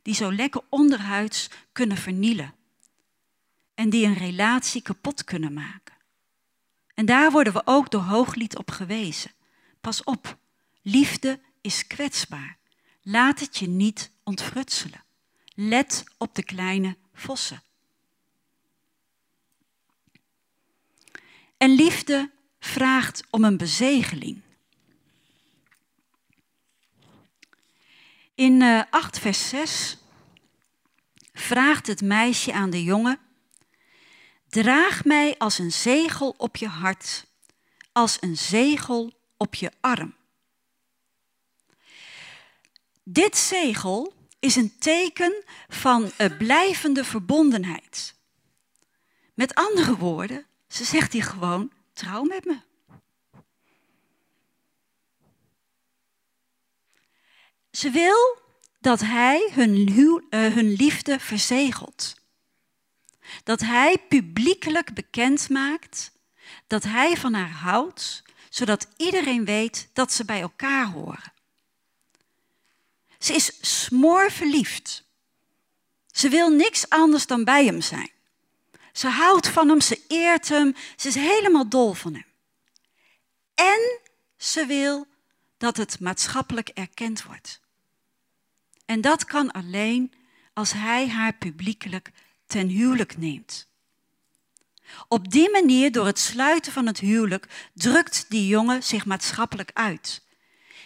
die 0.02 0.14
zo 0.14 0.32
lekker 0.32 0.62
onderhuids 0.68 1.50
kunnen 1.72 1.96
vernielen. 1.96 2.54
En 3.74 3.90
die 3.90 4.06
een 4.06 4.14
relatie 4.14 4.82
kapot 4.82 5.24
kunnen 5.24 5.52
maken. 5.52 5.94
En 6.94 7.06
daar 7.06 7.30
worden 7.30 7.52
we 7.52 7.62
ook 7.64 7.90
door 7.90 8.00
Hooglied 8.00 8.58
op 8.58 8.70
gewezen. 8.70 9.30
Pas 9.80 10.04
op, 10.04 10.36
liefde 10.82 11.40
is 11.60 11.86
kwetsbaar. 11.86 12.58
Laat 13.02 13.40
het 13.40 13.56
je 13.56 13.68
niet 13.68 14.10
ontfrutselen. 14.22 15.04
Let 15.54 16.04
op 16.18 16.34
de 16.34 16.44
kleine 16.44 16.96
vossen. 17.14 17.62
En 21.56 21.70
liefde 21.70 22.30
vraagt 22.64 23.22
om 23.30 23.44
een 23.44 23.56
bezegeling. 23.56 24.42
In 28.34 28.60
uh, 28.60 28.78
eh, 28.78 28.86
8 28.90 29.18
vers 29.18 29.48
6 29.48 29.98
vraagt 31.32 31.86
het 31.86 32.00
meisje 32.00 32.52
aan 32.52 32.70
de 32.70 32.82
jongen: 32.82 33.18
Draag 34.48 35.04
mij 35.04 35.38
als 35.38 35.58
een 35.58 35.72
zegel 35.72 36.34
op 36.36 36.56
je 36.56 36.68
hart, 36.68 37.26
als 37.92 38.16
een 38.20 38.36
zegel 38.36 39.12
op 39.36 39.54
je 39.54 39.70
arm. 39.80 40.14
Dit 43.02 43.36
zegel 43.36 44.14
is 44.38 44.56
een 44.56 44.78
teken 44.78 45.44
van 45.68 46.10
een 46.16 46.36
blijvende 46.36 47.04
verbondenheid. 47.04 48.14
Met 49.34 49.54
andere 49.54 49.96
woorden, 49.96 50.46
ze 50.68 50.84
zegt 50.84 51.12
hier 51.12 51.24
gewoon: 51.24 51.72
trouw 51.94 52.22
met 52.22 52.44
me. 52.44 52.58
Ze 57.70 57.90
wil 57.90 58.38
dat 58.80 59.00
hij 59.00 59.50
hun, 59.52 59.88
uh, 59.88 60.20
hun 60.30 60.72
liefde 60.72 61.20
verzegelt. 61.20 62.14
Dat 63.44 63.60
hij 63.60 63.98
publiekelijk 64.08 64.94
bekend 64.94 65.48
maakt 65.48 66.12
dat 66.66 66.82
hij 66.82 67.16
van 67.16 67.34
haar 67.34 67.50
houdt, 67.50 68.22
zodat 68.48 68.88
iedereen 68.96 69.44
weet 69.44 69.88
dat 69.92 70.12
ze 70.12 70.24
bij 70.24 70.40
elkaar 70.40 70.86
horen. 70.86 71.32
Ze 73.18 73.34
is 73.34 73.58
smoorverliefd. 73.60 75.04
Ze 76.10 76.28
wil 76.28 76.50
niks 76.50 76.88
anders 76.88 77.26
dan 77.26 77.44
bij 77.44 77.64
hem 77.64 77.80
zijn. 77.80 78.10
Ze 78.94 79.08
houdt 79.08 79.48
van 79.48 79.68
hem, 79.68 79.80
ze 79.80 80.04
eert 80.08 80.48
hem, 80.48 80.74
ze 80.96 81.08
is 81.08 81.14
helemaal 81.14 81.68
dol 81.68 81.92
van 81.92 82.12
hem. 82.12 82.26
En 83.54 84.00
ze 84.36 84.66
wil 84.66 85.06
dat 85.58 85.76
het 85.76 86.00
maatschappelijk 86.00 86.68
erkend 86.68 87.22
wordt. 87.22 87.60
En 88.86 89.00
dat 89.00 89.24
kan 89.24 89.52
alleen 89.52 90.12
als 90.52 90.72
hij 90.72 91.08
haar 91.08 91.32
publiekelijk 91.32 92.10
ten 92.46 92.68
huwelijk 92.68 93.16
neemt. 93.16 93.68
Op 95.08 95.30
die 95.30 95.50
manier, 95.50 95.92
door 95.92 96.06
het 96.06 96.18
sluiten 96.18 96.72
van 96.72 96.86
het 96.86 96.98
huwelijk, 96.98 97.70
drukt 97.72 98.24
die 98.28 98.46
jongen 98.46 98.82
zich 98.82 99.04
maatschappelijk 99.06 99.70
uit. 99.72 100.22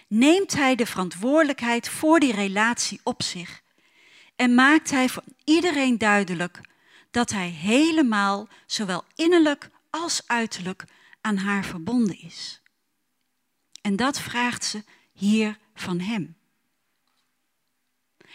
Neemt 0.07 0.53
hij 0.53 0.75
de 0.75 0.87
verantwoordelijkheid 0.87 1.89
voor 1.89 2.21
die 2.21 2.33
relatie 2.33 3.01
op 3.03 3.23
zich 3.23 3.63
en 4.37 4.55
maakt 4.55 4.91
hij 4.91 5.09
voor 5.09 5.25
iedereen 5.45 5.99
duidelijk 5.99 6.61
dat 7.11 7.31
hij 7.31 7.49
helemaal, 7.49 8.49
zowel 8.67 9.05
innerlijk 9.15 9.71
als 9.91 10.23
uiterlijk, 10.27 10.85
aan 11.21 11.37
haar 11.37 11.65
verbonden 11.65 12.21
is. 12.21 12.61
En 13.81 13.97
dat 13.97 14.21
vraagt 14.21 14.65
ze 14.65 14.85
hier 15.13 15.59
van 15.75 16.01
hem. 16.01 16.37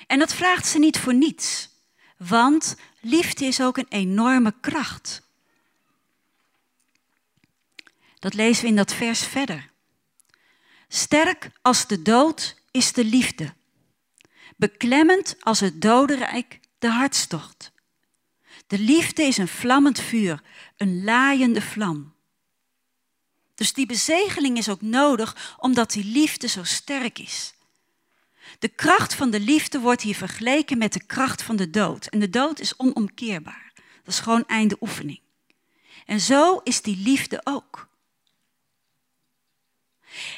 En 0.07 0.19
dat 0.19 0.33
vraagt 0.33 0.67
ze 0.67 0.79
niet 0.79 0.99
voor 0.99 1.13
niets, 1.13 1.69
want 2.17 2.75
liefde 2.99 3.45
is 3.45 3.61
ook 3.61 3.77
een 3.77 3.89
enorme 3.89 4.53
kracht. 4.61 5.21
Dat 8.19 8.33
lezen 8.33 8.63
we 8.63 8.69
in 8.69 8.75
dat 8.75 8.93
vers 8.93 9.25
verder. 9.25 9.69
Sterk 10.87 11.51
als 11.61 11.87
de 11.87 12.01
dood 12.01 12.61
is 12.71 12.93
de 12.93 13.05
liefde. 13.05 13.53
Beklemmend 14.55 15.35
als 15.39 15.59
het 15.59 15.81
dodenrijk 15.81 16.59
de 16.79 16.89
hartstocht. 16.89 17.72
De 18.73 18.79
liefde 18.79 19.23
is 19.23 19.37
een 19.37 19.47
vlammend 19.47 19.99
vuur, 19.99 20.41
een 20.77 21.03
laaiende 21.03 21.61
vlam. 21.61 22.13
Dus 23.55 23.73
die 23.73 23.85
bezegeling 23.85 24.57
is 24.57 24.69
ook 24.69 24.81
nodig 24.81 25.55
omdat 25.59 25.91
die 25.91 26.05
liefde 26.05 26.47
zo 26.47 26.63
sterk 26.63 27.19
is. 27.19 27.53
De 28.59 28.67
kracht 28.67 29.15
van 29.15 29.29
de 29.29 29.39
liefde 29.39 29.79
wordt 29.79 30.01
hier 30.01 30.15
vergeleken 30.15 30.77
met 30.77 30.93
de 30.93 31.05
kracht 31.05 31.41
van 31.41 31.55
de 31.55 31.69
dood. 31.69 32.05
En 32.05 32.19
de 32.19 32.29
dood 32.29 32.59
is 32.59 32.77
onomkeerbaar. 32.77 33.71
Dat 33.75 34.13
is 34.13 34.19
gewoon 34.19 34.45
einde 34.45 34.77
oefening. 34.81 35.21
En 36.05 36.19
zo 36.19 36.61
is 36.63 36.81
die 36.81 36.97
liefde 36.97 37.41
ook. 37.43 37.87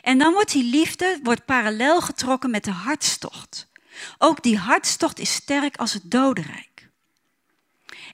En 0.02 0.18
dan 0.18 0.34
wordt 0.34 0.52
die 0.52 0.64
liefde 0.64 1.20
wordt 1.24 1.46
parallel 1.46 2.02
getrokken 2.02 2.50
met 2.50 2.64
de 2.64 2.72
hartstocht. 2.72 3.68
Ook 4.18 4.44
die 4.44 4.58
hartstocht 4.58 5.20
is 5.20 5.34
sterk 5.34 5.78
als 5.78 5.94
het 5.94 6.12
dodenrijk. 6.12 6.75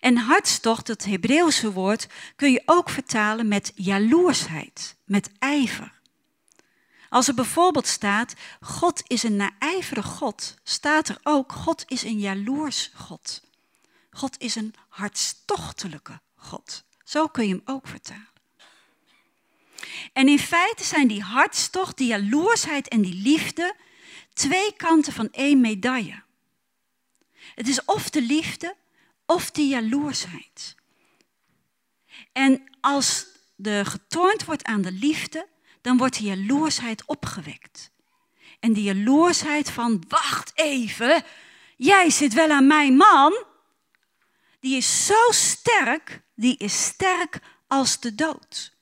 En 0.02 0.18
hartstocht, 0.18 0.88
het 0.88 1.06
Hebreeuwse 1.06 1.72
woord, 1.72 2.08
kun 2.36 2.52
je 2.52 2.62
ook 2.66 2.90
vertalen 2.90 3.48
met 3.48 3.72
jaloersheid, 3.76 4.96
met 5.06 5.30
ijver. 5.40 5.94
Als 7.10 7.28
er 7.28 7.34
bijvoorbeeld 7.34 7.88
staat, 7.88 8.34
God 8.62 9.04
is 9.08 9.24
een 9.24 9.36
naijverig 9.36 10.06
God, 10.06 10.56
staat 10.64 11.10
er 11.10 11.20
ook, 11.24 11.52
God 11.52 11.84
is 11.88 12.04
een 12.04 12.20
jaloers 12.20 12.92
God. 12.94 13.42
God 14.12 14.40
is 14.40 14.56
een 14.56 14.74
hartstochtelijke 14.90 16.20
God. 16.36 16.84
Zo 17.04 17.28
kun 17.28 17.48
je 17.48 17.54
hem 17.54 17.62
ook 17.66 17.88
vertalen. 17.88 18.30
En 20.14 20.28
in 20.28 20.40
feite 20.40 20.84
zijn 20.84 21.08
die 21.08 21.22
hartstocht, 21.22 21.98
die 21.98 22.08
jaloersheid 22.08 22.88
en 22.88 23.02
die 23.02 23.22
liefde 23.22 23.76
twee 24.34 24.74
kanten 24.76 25.14
van 25.14 25.30
één 25.32 25.62
medaille. 25.62 26.24
Het 27.56 27.68
is 27.68 27.86
of 27.86 28.10
de 28.10 28.22
liefde 28.22 28.76
of 29.32 29.52
die 29.52 29.68
jaloersheid. 29.68 30.76
En 32.32 32.64
als 32.82 33.26
er 33.64 33.86
getornd 33.86 34.46
wordt 34.46 34.64
aan 34.64 34.82
de 34.82 34.92
liefde, 34.92 35.48
dan 35.82 35.98
wordt 35.98 36.18
die 36.18 36.28
jaloersheid 36.28 37.06
opgewekt. 37.06 37.92
En 38.60 38.74
die 38.74 38.84
jaloersheid 38.84 39.70
van, 39.70 40.04
wacht 40.08 40.52
even, 40.56 41.24
jij 41.78 42.10
zit 42.10 42.34
wel 42.34 42.50
aan 42.50 42.68
mijn 42.68 42.96
man, 42.96 43.44
die 44.60 44.78
is 44.78 45.06
zo 45.06 45.32
sterk, 45.32 46.22
die 46.36 46.58
is 46.58 46.84
sterk 46.84 47.40
als 47.68 48.00
de 48.00 48.16
dood. 48.16 48.74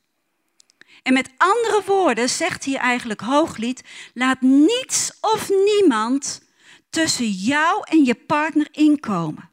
En 1.04 1.14
met 1.14 1.30
andere 1.38 1.82
woorden 1.86 2.30
zegt 2.30 2.64
hier 2.64 2.80
eigenlijk 2.80 3.22
Hooglied, 3.22 3.84
laat 4.14 4.42
niets 4.42 5.12
of 5.22 5.50
niemand 5.50 6.42
tussen 6.90 7.30
jou 7.30 7.84
en 7.90 8.04
je 8.04 8.16
partner 8.16 8.68
inkomen. 8.72 9.49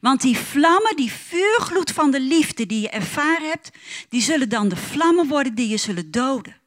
Want 0.00 0.20
die 0.20 0.38
vlammen, 0.38 0.96
die 0.96 1.12
vuurgloed 1.12 1.90
van 1.90 2.10
de 2.10 2.20
liefde 2.20 2.66
die 2.66 2.80
je 2.80 2.88
ervaren 2.88 3.48
hebt, 3.48 3.70
die 4.08 4.22
zullen 4.22 4.48
dan 4.48 4.68
de 4.68 4.76
vlammen 4.76 5.28
worden 5.28 5.54
die 5.54 5.68
je 5.68 5.76
zullen 5.76 6.10
doden. 6.10 6.60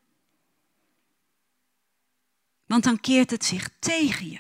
Want 2.66 2.84
dan 2.84 3.00
keert 3.00 3.32
het 3.32 3.46
zich 3.46 3.70
tegen 3.80 4.30
je. 4.30 4.40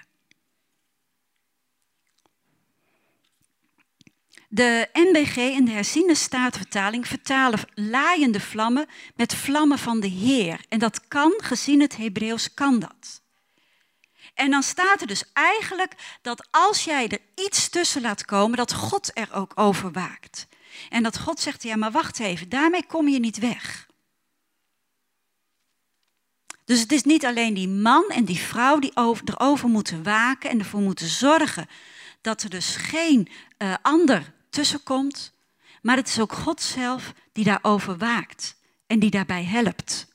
De 4.49 4.89
NBG 4.93 5.37
en 5.37 5.65
de 5.65 5.71
herziene 5.71 6.15
staatvertaling 6.15 7.07
vertalen 7.07 7.59
laaiende 7.73 8.39
vlammen 8.39 8.87
met 9.15 9.35
vlammen 9.35 9.77
van 9.77 9.99
de 9.99 10.07
Heer. 10.07 10.65
En 10.69 10.79
dat 10.79 11.07
kan, 11.07 11.33
gezien 11.37 11.81
het 11.81 11.97
Hebreeuws, 11.97 12.53
kan 12.53 12.79
dat. 12.79 13.21
En 14.37 14.51
dan 14.51 14.63
staat 14.63 15.01
er 15.01 15.07
dus 15.07 15.23
eigenlijk 15.33 15.93
dat 16.21 16.47
als 16.51 16.83
jij 16.83 17.07
er 17.07 17.45
iets 17.45 17.69
tussen 17.69 18.01
laat 18.01 18.25
komen, 18.25 18.57
dat 18.57 18.73
God 18.73 19.11
er 19.13 19.33
ook 19.33 19.51
over 19.55 19.91
waakt. 19.91 20.47
En 20.89 21.03
dat 21.03 21.19
God 21.19 21.39
zegt, 21.39 21.63
ja 21.63 21.75
maar 21.75 21.91
wacht 21.91 22.19
even, 22.19 22.49
daarmee 22.49 22.85
kom 22.85 23.07
je 23.07 23.19
niet 23.19 23.37
weg. 23.37 23.87
Dus 26.65 26.79
het 26.79 26.91
is 26.91 27.03
niet 27.03 27.25
alleen 27.25 27.53
die 27.53 27.67
man 27.67 28.05
en 28.09 28.25
die 28.25 28.39
vrouw 28.39 28.79
die 28.79 28.91
over, 28.95 29.23
erover 29.29 29.69
moeten 29.69 30.03
waken 30.03 30.49
en 30.49 30.59
ervoor 30.59 30.81
moeten 30.81 31.07
zorgen 31.07 31.67
dat 32.21 32.43
er 32.43 32.49
dus 32.49 32.75
geen 32.75 33.29
uh, 33.57 33.73
ander 33.81 34.33
tussenkomt, 34.49 35.33
maar 35.81 35.95
het 35.95 36.07
is 36.07 36.19
ook 36.19 36.33
God 36.33 36.61
zelf 36.61 37.13
die 37.31 37.43
daarover 37.43 37.97
waakt 37.97 38.55
en 38.87 38.99
die 38.99 39.09
daarbij 39.09 39.43
helpt. 39.43 40.07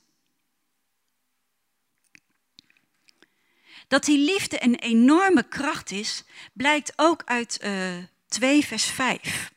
Dat 3.93 4.05
die 4.05 4.17
liefde 4.17 4.63
een 4.63 4.75
enorme 4.75 5.43
kracht 5.43 5.91
is, 5.91 6.23
blijkt 6.53 6.93
ook 6.95 7.21
uit 7.25 7.59
uh, 7.63 7.97
eh, 7.97 8.03
2 8.27 8.65
vers 8.65 8.85
5. 8.85 9.51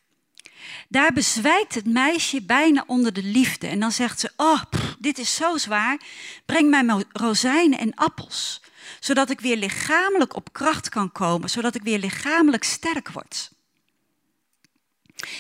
Daar 0.89 1.13
bezwijkt 1.13 1.75
het 1.75 1.87
meisje 1.87 2.43
bijna 2.43 2.85
onder 2.87 3.13
de 3.13 3.23
liefde. 3.23 3.67
En 3.67 3.81
dan 3.81 3.93
zegt 3.93 4.21
ze, 4.21 4.33
oh, 4.37 4.63
dit 4.99 5.19
is 5.19 5.35
zo 5.35 5.57
zwaar. 5.57 6.01
Breng 6.47 6.71
mij 6.71 7.05
rozijnen 7.13 7.79
en 7.79 7.95
appels. 7.95 8.63
Zodat 9.01 9.31
ik 9.31 9.41
weer 9.41 9.57
lichamelijk 9.57 10.37
op 10.37 10.53
kracht 10.53 10.89
kan 10.89 11.13
komen. 11.13 11.51
Zodat 11.51 11.75
ik 11.75 11.83
weer 11.83 11.99
lichamelijk 11.99 12.65
sterk 12.65 13.09
word. 13.09 13.51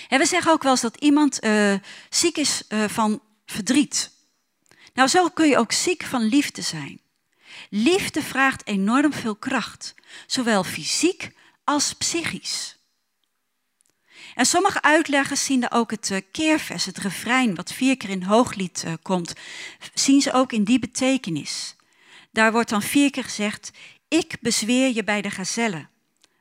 En 0.08 0.18
we 0.18 0.26
zeggen 0.26 0.52
ook 0.52 0.62
wel 0.62 0.72
eens 0.72 0.80
dat 0.80 0.96
iemand 0.96 1.44
uh, 1.44 1.74
ziek 2.10 2.36
is 2.36 2.62
uh, 2.68 2.84
van 2.88 3.20
verdriet. 3.46 4.10
Nou, 4.94 5.08
zo 5.08 5.28
kun 5.28 5.48
je 5.48 5.58
ook 5.58 5.72
ziek 5.72 6.04
van 6.04 6.22
liefde 6.22 6.62
zijn. 6.62 7.04
Liefde 7.70 8.22
vraagt 8.22 8.66
enorm 8.66 9.12
veel 9.12 9.36
kracht, 9.36 9.94
zowel 10.26 10.64
fysiek 10.64 11.30
als 11.64 11.92
psychisch. 11.92 12.76
En 14.34 14.46
sommige 14.46 14.82
uitleggers 14.82 15.44
zien 15.44 15.62
er 15.62 15.72
ook 15.72 15.90
het 15.90 16.10
uh, 16.10 16.18
keervers, 16.32 16.84
het 16.84 16.98
refrein, 16.98 17.54
wat 17.54 17.72
vier 17.72 17.96
keer 17.96 18.10
in 18.10 18.22
hooglied 18.22 18.84
komt, 19.02 19.32
zien 19.94 20.20
ze 20.20 20.32
ook 20.32 20.52
in 20.52 20.64
die 20.64 20.78
betekenis. 20.78 21.76
Daar 22.30 22.52
wordt 22.52 22.70
dan 22.70 22.82
vier 22.82 23.10
keer 23.10 23.24
gezegd, 23.24 23.70
ik 24.08 24.36
bezweer 24.40 24.94
je 24.94 25.04
bij 25.04 25.22
de 25.22 25.30
gazellen, 25.30 25.90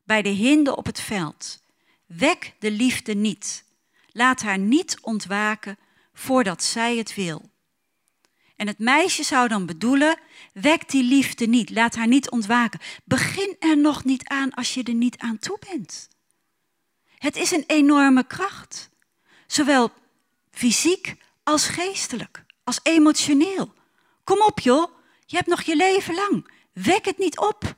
bij 0.03 0.21
de 0.21 0.29
hinden 0.29 0.77
op 0.77 0.85
het 0.85 1.01
veld. 1.01 1.63
Wek 2.05 2.53
de 2.59 2.71
liefde 2.71 3.15
niet. 3.15 3.63
Laat 4.11 4.41
haar 4.41 4.57
niet 4.57 4.97
ontwaken 5.01 5.77
voordat 6.13 6.63
zij 6.63 6.97
het 6.97 7.15
wil. 7.15 7.49
En 8.55 8.67
het 8.67 8.79
meisje 8.79 9.23
zou 9.23 9.47
dan 9.47 9.65
bedoelen, 9.65 10.19
wek 10.53 10.89
die 10.89 11.03
liefde 11.03 11.45
niet, 11.45 11.69
laat 11.69 11.95
haar 11.95 12.07
niet 12.07 12.29
ontwaken. 12.29 12.79
Begin 13.03 13.55
er 13.59 13.77
nog 13.77 14.03
niet 14.03 14.27
aan 14.27 14.53
als 14.53 14.73
je 14.73 14.83
er 14.83 14.93
niet 14.93 15.17
aan 15.17 15.37
toe 15.37 15.57
bent. 15.69 16.07
Het 17.17 17.35
is 17.35 17.51
een 17.51 17.63
enorme 17.67 18.27
kracht, 18.27 18.89
zowel 19.47 19.91
fysiek 20.51 21.15
als 21.43 21.67
geestelijk, 21.67 22.45
als 22.63 22.79
emotioneel. 22.83 23.73
Kom 24.23 24.41
op 24.41 24.59
joh, 24.59 24.91
je 25.25 25.35
hebt 25.35 25.49
nog 25.49 25.61
je 25.61 25.75
leven 25.75 26.15
lang. 26.15 26.51
Wek 26.73 27.05
het 27.05 27.17
niet 27.17 27.37
op. 27.37 27.75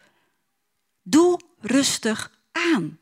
Doe 1.04 1.40
rustig 1.60 2.40
aan. 2.52 3.00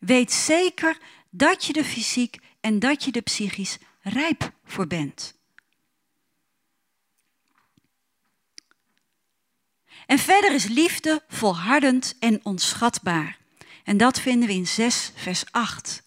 Weet 0.00 0.32
zeker 0.32 0.98
dat 1.30 1.64
je 1.64 1.72
er 1.72 1.84
fysiek 1.84 2.36
en 2.60 2.78
dat 2.78 3.04
je 3.04 3.12
er 3.12 3.22
psychisch 3.22 3.78
rijp 4.00 4.52
voor 4.64 4.86
bent. 4.86 5.37
En 10.08 10.18
verder 10.18 10.52
is 10.52 10.66
liefde 10.66 11.22
volhardend 11.28 12.16
en 12.18 12.40
onschatbaar. 12.42 13.38
En 13.84 13.96
dat 13.96 14.20
vinden 14.20 14.48
we 14.48 14.54
in 14.54 14.66
6, 14.66 15.12
vers 15.14 15.44
8. 15.50 16.02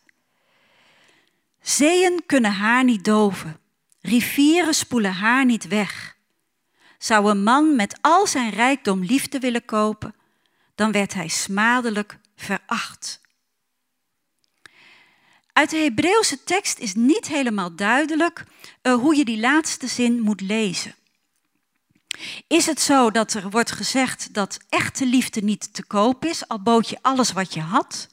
Zeeën 1.62 2.24
kunnen 2.26 2.52
haar 2.52 2.84
niet 2.84 3.04
doven, 3.04 3.60
rivieren 4.00 4.74
spoelen 4.74 5.14
haar 5.14 5.46
niet 5.46 5.68
weg. 5.68 6.18
Zou 6.98 7.30
een 7.30 7.44
man 7.44 7.76
met 7.76 7.98
al 8.02 8.28
zijn 8.28 8.50
rijkdom 8.50 9.04
liefde 9.04 9.40
willen 9.40 9.66
kopen, 9.66 10.16
dan 10.76 10.92
werd 10.92 11.14
hij 11.14 11.28
smadelijk 11.28 12.18
veracht. 12.36 13.22
Uit 15.54 15.70
de 15.70 15.78
Hebreeuwse 15.78 16.44
tekst 16.44 16.80
is 16.80 16.96
niet 16.96 17.28
helemaal 17.28 17.76
duidelijk 17.76 18.44
uh, 18.84 18.94
hoe 18.94 19.16
je 19.16 19.26
die 19.26 19.40
laatste 19.40 19.88
zin 19.88 20.20
moet 20.20 20.42
lezen. 20.42 20.96
Is 22.48 22.66
het 22.66 22.82
zo 22.82 23.12
dat 23.12 23.34
er 23.34 23.50
wordt 23.50 23.72
gezegd 23.72 24.34
dat 24.34 24.60
echte 24.70 25.06
liefde 25.06 25.42
niet 25.42 25.74
te 25.74 25.86
koop 25.86 26.26
is, 26.26 26.48
al 26.48 26.62
bood 26.62 26.90
je 26.90 26.98
alles 27.02 27.32
wat 27.32 27.54
je 27.54 27.62
had? 27.62 28.08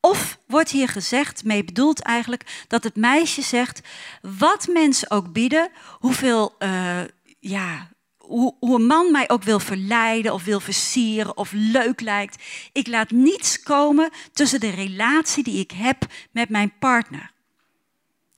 Of 0.00 0.38
wordt 0.46 0.70
hier 0.70 0.88
gezegd, 0.88 1.44
mee 1.44 1.64
bedoeld 1.64 2.00
eigenlijk, 2.00 2.64
dat 2.68 2.84
het 2.84 2.96
meisje 2.96 3.42
zegt, 3.42 3.80
wat 4.22 4.66
mensen 4.66 5.10
ook 5.10 5.32
bieden, 5.32 5.70
hoeveel, 5.98 6.54
uh, 6.58 7.00
ja, 7.40 7.88
hoe, 8.16 8.54
hoe, 8.60 8.74
een 8.74 8.86
man 8.86 9.10
mij 9.10 9.30
ook 9.30 9.42
wil 9.42 9.60
verleiden 9.60 10.32
of 10.32 10.44
wil 10.44 10.60
versieren 10.60 11.36
of 11.36 11.52
leuk 11.52 12.00
lijkt, 12.00 12.42
ik 12.72 12.86
laat 12.86 13.10
niets 13.10 13.62
komen 13.62 14.10
tussen 14.32 14.60
de 14.60 14.70
relatie 14.70 15.42
die 15.42 15.60
ik 15.60 15.70
heb 15.70 16.06
met 16.30 16.48
mijn 16.48 16.72
partner. 16.78 17.33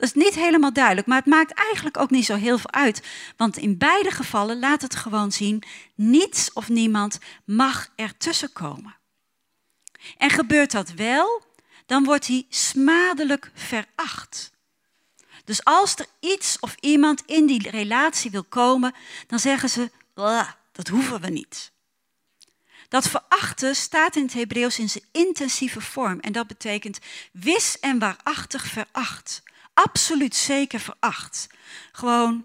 Is 0.07 0.13
niet 0.13 0.35
helemaal 0.35 0.73
duidelijk, 0.73 1.07
maar 1.07 1.19
het 1.19 1.27
maakt 1.27 1.53
eigenlijk 1.53 1.99
ook 1.99 2.11
niet 2.11 2.25
zo 2.25 2.35
heel 2.35 2.59
veel 2.59 2.73
uit. 2.73 3.03
Want 3.37 3.57
in 3.57 3.79
beide 3.79 4.11
gevallen 4.11 4.59
laat 4.59 4.83
het 4.83 4.97
gewoon 4.97 5.33
zien, 5.33 5.63
niets 5.95 6.53
of 6.53 6.69
niemand 6.69 7.19
mag 7.45 7.89
ertussen 7.97 8.53
komen. 8.53 8.97
En 10.17 10.31
gebeurt 10.31 10.71
dat 10.71 10.91
wel, 10.91 11.43
dan 11.87 12.05
wordt 12.05 12.27
hij 12.27 12.47
smadelijk 12.49 13.51
veracht. 13.55 14.51
Dus 15.45 15.65
als 15.65 15.97
er 15.97 16.07
iets 16.21 16.57
of 16.61 16.77
iemand 16.81 17.23
in 17.27 17.47
die 17.47 17.71
relatie 17.71 18.31
wil 18.31 18.45
komen, 18.45 18.95
dan 19.27 19.39
zeggen 19.39 19.69
ze, 19.69 19.91
dat 20.73 20.89
hoeven 20.89 21.21
we 21.21 21.29
niet. 21.29 21.73
Dat 22.89 23.09
verachten 23.09 23.77
staat 23.77 24.17
in 24.17 24.23
het 24.23 24.33
Hebreeuws 24.33 24.79
in 24.79 24.89
zijn 24.89 25.05
intensieve 25.13 25.81
vorm 25.81 26.21
en 26.21 26.33
dat 26.33 26.47
betekent 26.47 26.99
wis 27.33 27.79
en 27.81 27.99
waarachtig 27.99 28.67
veracht 28.67 29.43
absoluut 29.85 30.35
zeker 30.35 30.81
veracht. 30.81 31.47
Gewoon, 31.93 32.45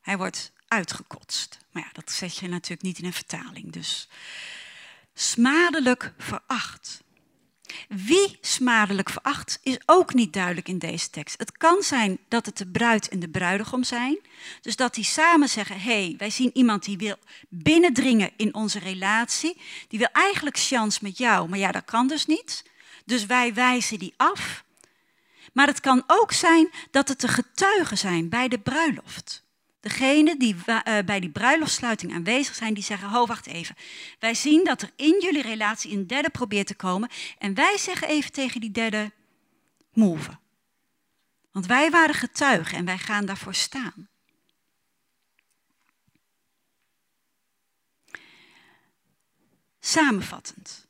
hij 0.00 0.16
wordt 0.16 0.52
uitgekotst. 0.68 1.58
Maar 1.70 1.82
ja, 1.82 1.88
dat 1.92 2.10
zet 2.10 2.36
je 2.36 2.48
natuurlijk 2.48 2.82
niet 2.82 2.98
in 2.98 3.04
een 3.04 3.12
vertaling. 3.12 3.72
Dus 3.72 4.08
smadelijk 5.14 6.12
veracht. 6.18 7.02
Wie 7.88 8.38
smadelijk 8.40 9.10
veracht 9.10 9.58
is 9.62 9.78
ook 9.86 10.14
niet 10.14 10.32
duidelijk 10.32 10.68
in 10.68 10.78
deze 10.78 11.10
tekst. 11.10 11.38
Het 11.38 11.52
kan 11.52 11.82
zijn 11.82 12.18
dat 12.28 12.46
het 12.46 12.56
de 12.56 12.66
bruid 12.66 13.08
en 13.08 13.18
de 13.18 13.28
bruidegom 13.28 13.84
zijn. 13.84 14.18
Dus 14.60 14.76
dat 14.76 14.94
die 14.94 15.04
samen 15.04 15.48
zeggen: 15.48 15.80
hé, 15.80 16.04
hey, 16.04 16.14
wij 16.18 16.30
zien 16.30 16.50
iemand 16.52 16.84
die 16.84 16.96
wil 16.98 17.16
binnendringen 17.48 18.30
in 18.36 18.54
onze 18.54 18.78
relatie. 18.78 19.60
Die 19.88 19.98
wil 19.98 20.08
eigenlijk 20.12 20.58
chance 20.58 20.98
met 21.02 21.18
jou, 21.18 21.48
maar 21.48 21.58
ja, 21.58 21.72
dat 21.72 21.84
kan 21.84 22.06
dus 22.06 22.26
niet. 22.26 22.64
Dus 23.04 23.26
wij 23.26 23.54
wijzen 23.54 23.98
die 23.98 24.14
af. 24.16 24.64
Maar 25.52 25.66
het 25.66 25.80
kan 25.80 26.04
ook 26.06 26.32
zijn 26.32 26.70
dat 26.90 27.08
het 27.08 27.20
de 27.20 27.28
getuigen 27.28 27.98
zijn 27.98 28.28
bij 28.28 28.48
de 28.48 28.58
bruiloft. 28.58 29.48
Degene 29.80 30.36
die 30.36 30.54
uh, 30.54 30.82
bij 31.04 31.20
die 31.20 31.30
bruiloftsluiting 31.30 32.14
aanwezig 32.14 32.54
zijn, 32.54 32.74
die 32.74 32.82
zeggen: 32.82 33.08
Ho, 33.08 33.26
wacht 33.26 33.46
even. 33.46 33.76
Wij 34.18 34.34
zien 34.34 34.64
dat 34.64 34.82
er 34.82 34.90
in 34.96 35.20
jullie 35.20 35.42
relatie 35.42 35.92
een 35.92 36.06
derde 36.06 36.30
probeert 36.30 36.66
te 36.66 36.74
komen. 36.74 37.10
En 37.38 37.54
wij 37.54 37.78
zeggen 37.78 38.08
even 38.08 38.32
tegen 38.32 38.60
die 38.60 38.70
derde: 38.70 39.12
Move. 39.92 40.38
Want 41.52 41.66
wij 41.66 41.90
waren 41.90 42.14
getuigen 42.14 42.78
en 42.78 42.84
wij 42.84 42.98
gaan 42.98 43.26
daarvoor 43.26 43.54
staan. 43.54 44.08
Samenvattend. 49.80 50.88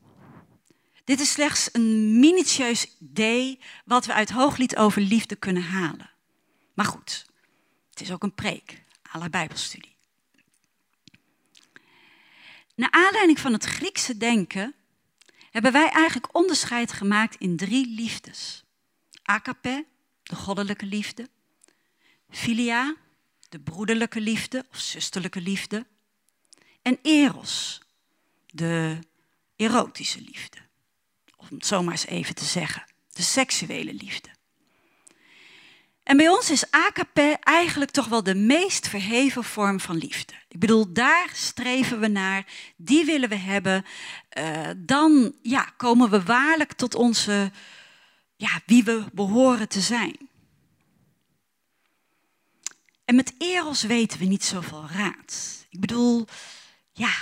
Dit 1.11 1.21
is 1.21 1.31
slechts 1.31 1.69
een 1.73 2.19
minutieus 2.19 2.87
idee 3.01 3.59
wat 3.85 4.07
we 4.07 4.13
uit 4.13 4.31
Hooglied 4.31 4.77
over 4.77 5.03
liefde 5.03 5.37
kunnen 5.37 5.63
halen. 5.63 6.11
Maar 6.75 6.85
goed, 6.85 7.27
het 7.91 8.01
is 8.01 8.13
ook 8.13 8.23
een 8.23 8.35
preek, 8.35 8.85
à 9.15 9.19
la 9.19 9.29
Bijbelstudie. 9.29 9.97
Naar 12.75 12.91
aanleiding 12.91 13.41
van 13.41 13.53
het 13.53 13.65
Griekse 13.65 14.17
denken 14.17 14.75
hebben 15.51 15.73
wij 15.73 15.89
eigenlijk 15.89 16.35
onderscheid 16.35 16.93
gemaakt 16.93 17.37
in 17.39 17.57
drie 17.57 17.95
liefdes. 17.95 18.65
Agape, 19.23 19.87
de 20.23 20.37
goddelijke 20.37 20.87
liefde. 20.87 21.29
Philia, 22.29 22.97
de 23.49 23.61
broederlijke 23.61 24.21
liefde 24.21 24.67
of 24.71 24.79
zusterlijke 24.79 25.41
liefde. 25.41 25.87
En 26.83 26.99
eros, 27.03 27.81
de 28.47 28.99
erotische 29.57 30.21
liefde 30.21 30.69
om 31.41 31.57
het 31.57 31.67
zomaar 31.67 31.93
eens 31.93 32.07
even 32.07 32.35
te 32.35 32.45
zeggen. 32.45 32.85
De 33.13 33.23
seksuele 33.23 33.95
liefde. 33.95 34.29
En 36.03 36.17
bij 36.17 36.29
ons 36.29 36.51
is 36.51 36.71
agape 36.71 37.37
eigenlijk 37.41 37.91
toch 37.91 38.07
wel 38.07 38.23
de 38.23 38.35
meest 38.35 38.89
verheven 38.89 39.45
vorm 39.45 39.81
van 39.81 39.97
liefde. 39.97 40.33
Ik 40.49 40.59
bedoel, 40.59 40.93
daar 40.93 41.31
streven 41.33 42.01
we 42.01 42.09
naar, 42.09 42.47
die 42.77 43.05
willen 43.05 43.29
we 43.29 43.35
hebben. 43.37 43.85
Uh, 44.39 44.69
dan 44.77 45.35
ja, 45.43 45.73
komen 45.77 46.11
we 46.11 46.23
waarlijk 46.23 46.73
tot 46.73 46.95
onze, 46.95 47.53
ja, 48.37 48.61
wie 48.67 48.85
we 48.85 49.05
behoren 49.13 49.69
te 49.69 49.81
zijn. 49.81 50.29
En 53.05 53.15
met 53.15 53.35
eros 53.39 53.83
weten 53.83 54.19
we 54.19 54.25
niet 54.25 54.45
zoveel 54.45 54.87
raad. 54.93 55.67
Ik 55.71 55.81
bedoel, 55.81 56.27
ja, 56.93 57.13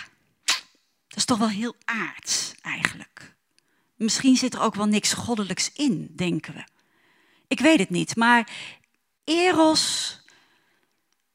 dat 1.08 1.16
is 1.16 1.24
toch 1.24 1.38
wel 1.38 1.48
heel 1.48 1.74
aards 1.84 2.54
eigenlijk. 2.62 3.36
Misschien 3.98 4.36
zit 4.36 4.54
er 4.54 4.60
ook 4.60 4.74
wel 4.74 4.86
niks 4.86 5.12
goddelijks 5.12 5.72
in, 5.72 6.12
denken 6.16 6.54
we. 6.54 6.64
Ik 7.48 7.60
weet 7.60 7.78
het 7.78 7.90
niet, 7.90 8.16
maar 8.16 8.50
eros, 9.24 10.16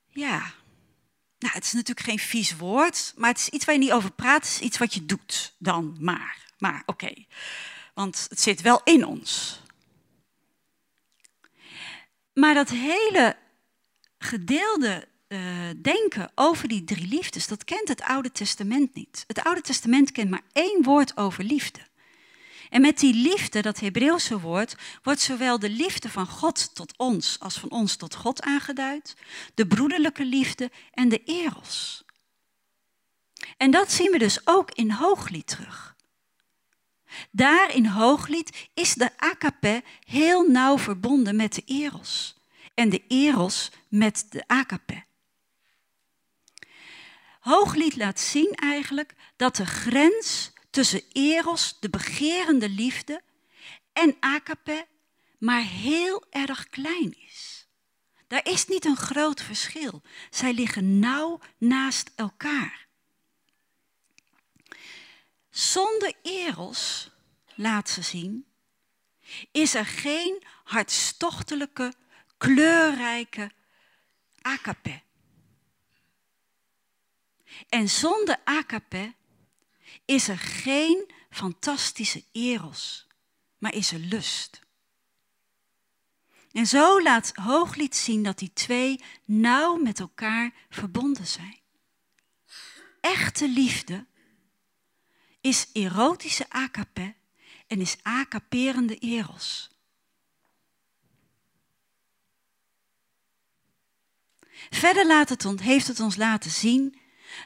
ja, 0.10 0.54
nou, 1.39 1.54
het 1.54 1.63
is 1.63 1.73
natuurlijk 1.73 2.08
geen 2.08 2.19
vies 2.19 2.56
woord, 2.56 3.13
maar 3.17 3.30
het 3.30 3.39
is 3.39 3.49
iets 3.49 3.65
waar 3.65 3.76
je 3.76 3.82
niet 3.82 3.91
over 3.91 4.12
praat, 4.12 4.43
het 4.43 4.54
is 4.54 4.60
iets 4.60 4.78
wat 4.78 4.93
je 4.93 5.06
doet 5.06 5.54
dan 5.58 5.97
maar. 5.99 6.38
Maar 6.58 6.84
oké, 6.86 7.13
want 7.93 8.26
het 8.30 8.41
zit 8.41 8.62
wel 8.62 8.82
in 8.84 9.06
ons. 9.06 9.62
Maar 12.34 12.54
dat 12.54 12.69
hele 12.69 13.36
gedeelde 14.17 15.08
uh, 15.28 15.69
denken 15.82 16.32
over 16.36 16.67
die 16.67 16.84
drie 16.84 17.08
liefdes, 17.08 17.47
dat 17.47 17.63
kent 17.63 17.88
het 17.88 18.02
Oude 18.02 18.32
Testament 18.32 18.93
niet. 18.93 19.23
Het 19.28 19.43
Oude 19.43 19.62
Testament 19.62 20.12
kent 20.12 20.30
maar 20.30 20.43
één 20.52 20.84
woord 20.84 21.17
over 21.17 21.43
liefde. 21.43 21.80
En 22.74 22.82
met 22.82 23.00
die 23.00 23.14
liefde, 23.14 23.62
dat 23.62 23.80
Hebreeuwse 23.80 24.40
woord, 24.40 24.76
wordt 25.04 25.22
zowel 25.22 25.60
de 25.60 25.70
liefde 25.70 26.10
van 26.10 26.28
God 26.28 26.76
tot 26.76 26.94
ons 26.98 27.40
als 27.40 27.60
van 27.60 27.72
ons 27.72 27.96
tot 27.96 28.16
God 28.16 28.42
aangeduid, 28.42 29.16
de 29.54 29.68
broederlijke 29.68 30.26
liefde 30.26 30.72
en 30.92 31.10
de 31.10 31.24
eros. 31.24 32.04
En 33.58 33.72
dat 33.72 33.92
zien 33.92 34.12
we 34.12 34.18
dus 34.18 34.48
ook 34.48 34.72
in 34.72 34.92
Hooglied 34.92 35.48
terug. 35.48 35.96
Daar 37.32 37.76
in 37.76 37.86
Hooglied 37.86 38.70
is 38.74 38.94
de 38.94 39.18
akape 39.18 39.84
heel 40.06 40.50
nauw 40.50 40.78
verbonden 40.78 41.36
met 41.36 41.54
de 41.54 41.64
eros 41.66 42.36
en 42.74 42.90
de 42.90 43.04
eros 43.08 43.72
met 43.88 44.26
de 44.30 44.44
akape. 44.48 45.04
Hooglied 47.40 47.96
laat 47.96 48.20
zien 48.20 48.54
eigenlijk 48.56 49.14
dat 49.36 49.56
de 49.56 49.66
grens 49.66 50.53
tussen 50.74 51.02
eros, 51.12 51.78
de 51.80 51.90
begerende 51.90 52.70
liefde, 52.70 53.22
en 53.92 54.18
agape, 54.20 54.88
maar 55.38 55.62
heel 55.62 56.24
erg 56.30 56.70
klein 56.70 57.18
is. 57.28 57.68
Daar 58.28 58.46
is 58.46 58.68
niet 58.68 58.86
een 58.86 58.98
groot 58.98 59.42
verschil. 59.42 60.02
Zij 60.30 60.54
liggen 60.54 61.00
nauw 61.00 61.40
naast 61.58 62.12
elkaar. 62.16 62.88
Zonder 65.50 66.14
eros, 66.22 67.10
laat 67.56 67.90
ze 67.90 68.02
zien, 68.02 68.46
is 69.52 69.74
er 69.74 69.86
geen 69.86 70.44
hartstochtelijke, 70.64 71.94
kleurrijke 72.38 73.52
agape. 74.42 75.02
En 77.70 77.90
zonder 77.90 78.38
agape 78.44 79.14
is 80.06 80.28
er 80.28 80.38
geen 80.38 81.12
fantastische 81.30 82.24
eros, 82.32 83.08
maar 83.58 83.74
is 83.74 83.92
er 83.92 84.00
lust. 84.00 84.62
En 86.51 86.68
zo 86.68 87.01
laat 87.01 87.32
Hooglied 87.36 87.95
zien 87.95 88.24
dat 88.24 88.38
die 88.38 88.54
twee 88.54 89.04
nauw 89.26 89.76
met 89.76 89.99
elkaar 89.99 90.54
verbonden 90.70 91.28
zijn. 91.28 91.60
Echte 93.01 93.49
liefde 93.49 94.06
is 95.41 95.68
erotische 95.74 96.49
akape 96.49 97.16
en 97.68 97.82
is 97.82 97.97
akaperende 98.01 98.97
eros. 98.97 99.72
Verder 104.70 105.08
laat 105.08 105.30
het 105.30 105.60
heeft 105.60 105.88
het 105.88 105.99
ons 105.99 106.16
laten 106.16 106.51
zien 106.51 106.99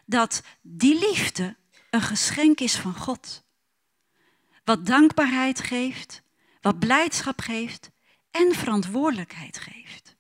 dat 0.06 0.44
die 0.62 1.00
liefde 1.00 1.56
een 1.90 2.02
geschenk 2.02 2.60
is 2.60 2.76
van 2.76 2.96
God. 2.96 3.44
Wat 4.64 4.86
dankbaarheid 4.86 5.60
geeft, 5.60 6.22
wat 6.62 6.80
blijdschap 6.80 7.42
geeft 7.42 7.90
en 8.32 8.56
verantwoordelijkheid 8.56 9.58
geeft. 9.58 10.16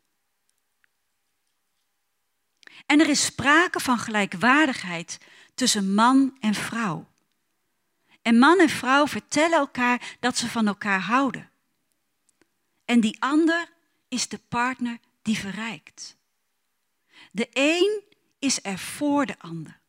En 2.86 3.00
er 3.00 3.10
is 3.10 3.26
sprake 3.26 3.80
van 3.80 4.00
gelijkwaardigheid 4.00 5.18
tussen 5.54 5.94
man 5.94 6.38
en 6.40 6.54
vrouw. 6.54 7.08
En 8.22 8.40
man 8.40 8.60
en 8.60 8.70
vrouw 8.70 9.08
vertellen 9.08 9.58
elkaar 9.58 10.18
dat 10.20 10.38
ze 10.38 10.50
van 10.50 10.68
elkaar 10.68 11.00
houden. 11.00 11.50
En 12.86 13.00
die 13.00 13.22
ander 13.22 13.70
is 14.08 14.28
de 14.28 14.40
partner 14.48 15.00
die 15.22 15.38
verrijkt. 15.38 16.18
De 17.32 17.48
een 17.54 18.04
is 18.40 18.60
er 18.64 18.78
voor 18.78 19.26
de 19.26 19.40
ander 19.40 19.80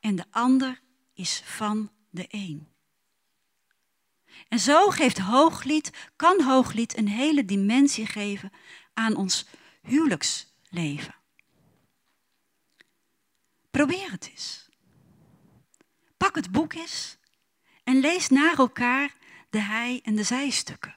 en 0.00 0.16
de 0.16 0.24
ander 0.30 0.80
is 1.22 1.42
van 1.44 1.90
de 2.10 2.26
een. 2.28 2.68
En 4.48 4.58
zo 4.58 4.90
geeft 4.90 5.18
Hooglied, 5.18 6.10
kan 6.16 6.42
Hooglied 6.42 6.96
een 6.96 7.08
hele 7.08 7.44
dimensie 7.44 8.06
geven 8.06 8.52
aan 8.94 9.16
ons 9.16 9.46
huwelijksleven. 9.82 11.14
Probeer 13.70 14.10
het 14.10 14.28
eens. 14.30 14.68
Pak 16.16 16.34
het 16.34 16.50
boek 16.50 16.72
eens 16.72 17.16
en 17.84 18.00
lees 18.00 18.28
naar 18.28 18.58
elkaar 18.58 19.16
de 19.50 19.60
hij- 19.60 20.00
en 20.02 20.14
de 20.14 20.22
zijstukken. 20.22 20.96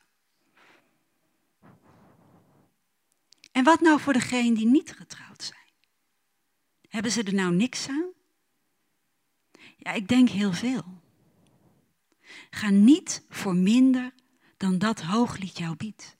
En 3.51 3.63
wat 3.63 3.81
nou 3.81 3.99
voor 3.99 4.13
degenen 4.13 4.53
die 4.53 4.67
niet 4.67 4.91
getrouwd 4.91 5.43
zijn? 5.43 5.73
Hebben 6.89 7.11
ze 7.11 7.23
er 7.23 7.33
nou 7.33 7.53
niks 7.53 7.87
aan? 7.87 8.14
Ja, 9.85 9.91
ik 9.91 10.07
denk 10.07 10.29
heel 10.29 10.53
veel. 10.53 11.01
Ga 12.49 12.69
niet 12.69 13.23
voor 13.29 13.55
minder 13.55 14.13
dan 14.57 14.77
dat 14.77 15.01
hooglied 15.01 15.57
jou 15.57 15.75
biedt. 15.75 16.17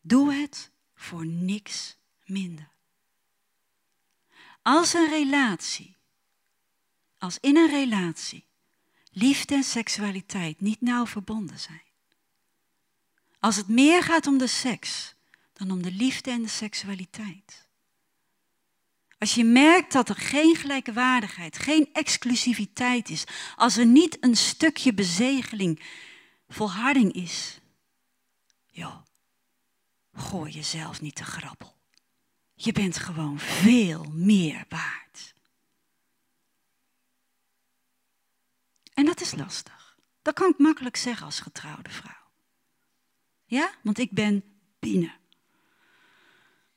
Doe 0.00 0.32
het 0.32 0.70
voor 0.94 1.26
niks 1.26 1.96
minder. 2.24 2.68
Als 4.62 4.94
een 4.94 5.08
relatie, 5.08 5.96
als 7.18 7.38
in 7.40 7.56
een 7.56 7.70
relatie, 7.70 8.44
liefde 9.10 9.54
en 9.54 9.64
seksualiteit 9.64 10.60
niet 10.60 10.80
nauw 10.80 11.06
verbonden 11.06 11.58
zijn. 11.58 11.82
Als 13.40 13.56
het 13.56 13.68
meer 13.68 14.02
gaat 14.02 14.26
om 14.26 14.38
de 14.38 14.46
seks 14.46 15.14
dan 15.52 15.70
om 15.70 15.82
de 15.82 15.92
liefde 15.92 16.30
en 16.30 16.42
de 16.42 16.48
seksualiteit. 16.48 17.63
Als 19.24 19.34
je 19.34 19.44
merkt 19.44 19.92
dat 19.92 20.08
er 20.08 20.16
geen 20.16 20.56
gelijkwaardigheid, 20.56 21.58
geen 21.58 21.88
exclusiviteit 21.92 23.10
is, 23.10 23.24
als 23.56 23.76
er 23.76 23.86
niet 23.86 24.16
een 24.20 24.36
stukje 24.36 24.94
bezegeling, 24.94 25.80
volharding 26.48 27.12
is, 27.12 27.60
joh, 28.70 28.96
gooi 30.12 30.52
jezelf 30.52 31.00
niet 31.00 31.14
te 31.14 31.24
grabbel. 31.24 31.74
Je 32.54 32.72
bent 32.72 32.96
gewoon 32.96 33.38
veel 33.38 34.04
meer 34.12 34.64
waard. 34.68 35.34
En 38.94 39.04
dat 39.04 39.20
is 39.20 39.34
lastig. 39.34 39.96
Dat 40.22 40.34
kan 40.34 40.50
ik 40.50 40.58
makkelijk 40.58 40.96
zeggen 40.96 41.26
als 41.26 41.40
getrouwde 41.40 41.90
vrouw. 41.90 42.30
Ja, 43.44 43.70
want 43.82 43.98
ik 43.98 44.10
ben 44.10 44.44
binnen. 44.78 45.14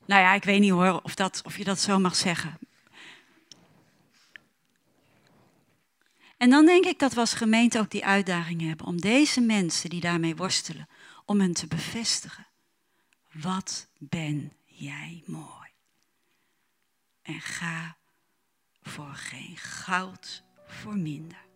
Nou 0.08 0.22
ja, 0.22 0.34
ik 0.34 0.44
weet 0.44 0.60
niet 0.60 0.72
hoor 0.72 1.00
of, 1.04 1.16
dat, 1.16 1.42
of 1.46 1.58
je 1.58 1.64
dat 1.64 1.80
zo 1.80 2.00
mag 2.00 2.16
zeggen. 2.16 2.58
En 6.38 6.50
dan 6.50 6.66
denk 6.66 6.86
ik 6.86 7.00
dat 7.00 7.14
we 7.14 7.20
als 7.20 7.34
gemeente 7.34 7.80
ook 7.80 7.90
die 7.90 8.06
uitdaging 8.06 8.62
hebben 8.62 8.86
om 8.86 9.02
deze 9.02 9.42
mensen 9.42 9.90
die 9.90 10.02
daarmee 10.02 10.36
worstelen, 10.36 10.90
om 11.26 11.40
hen 11.40 11.54
te 11.54 11.68
bevestigen. 11.68 12.48
Wat 13.32 13.88
ben 13.98 14.54
jij 14.66 15.24
mooi. 15.26 15.70
En 17.22 17.42
ga 17.42 17.98
voor 18.82 19.14
geen 19.14 19.58
goud 19.58 20.44
voor 20.68 20.98
minder. 20.98 21.47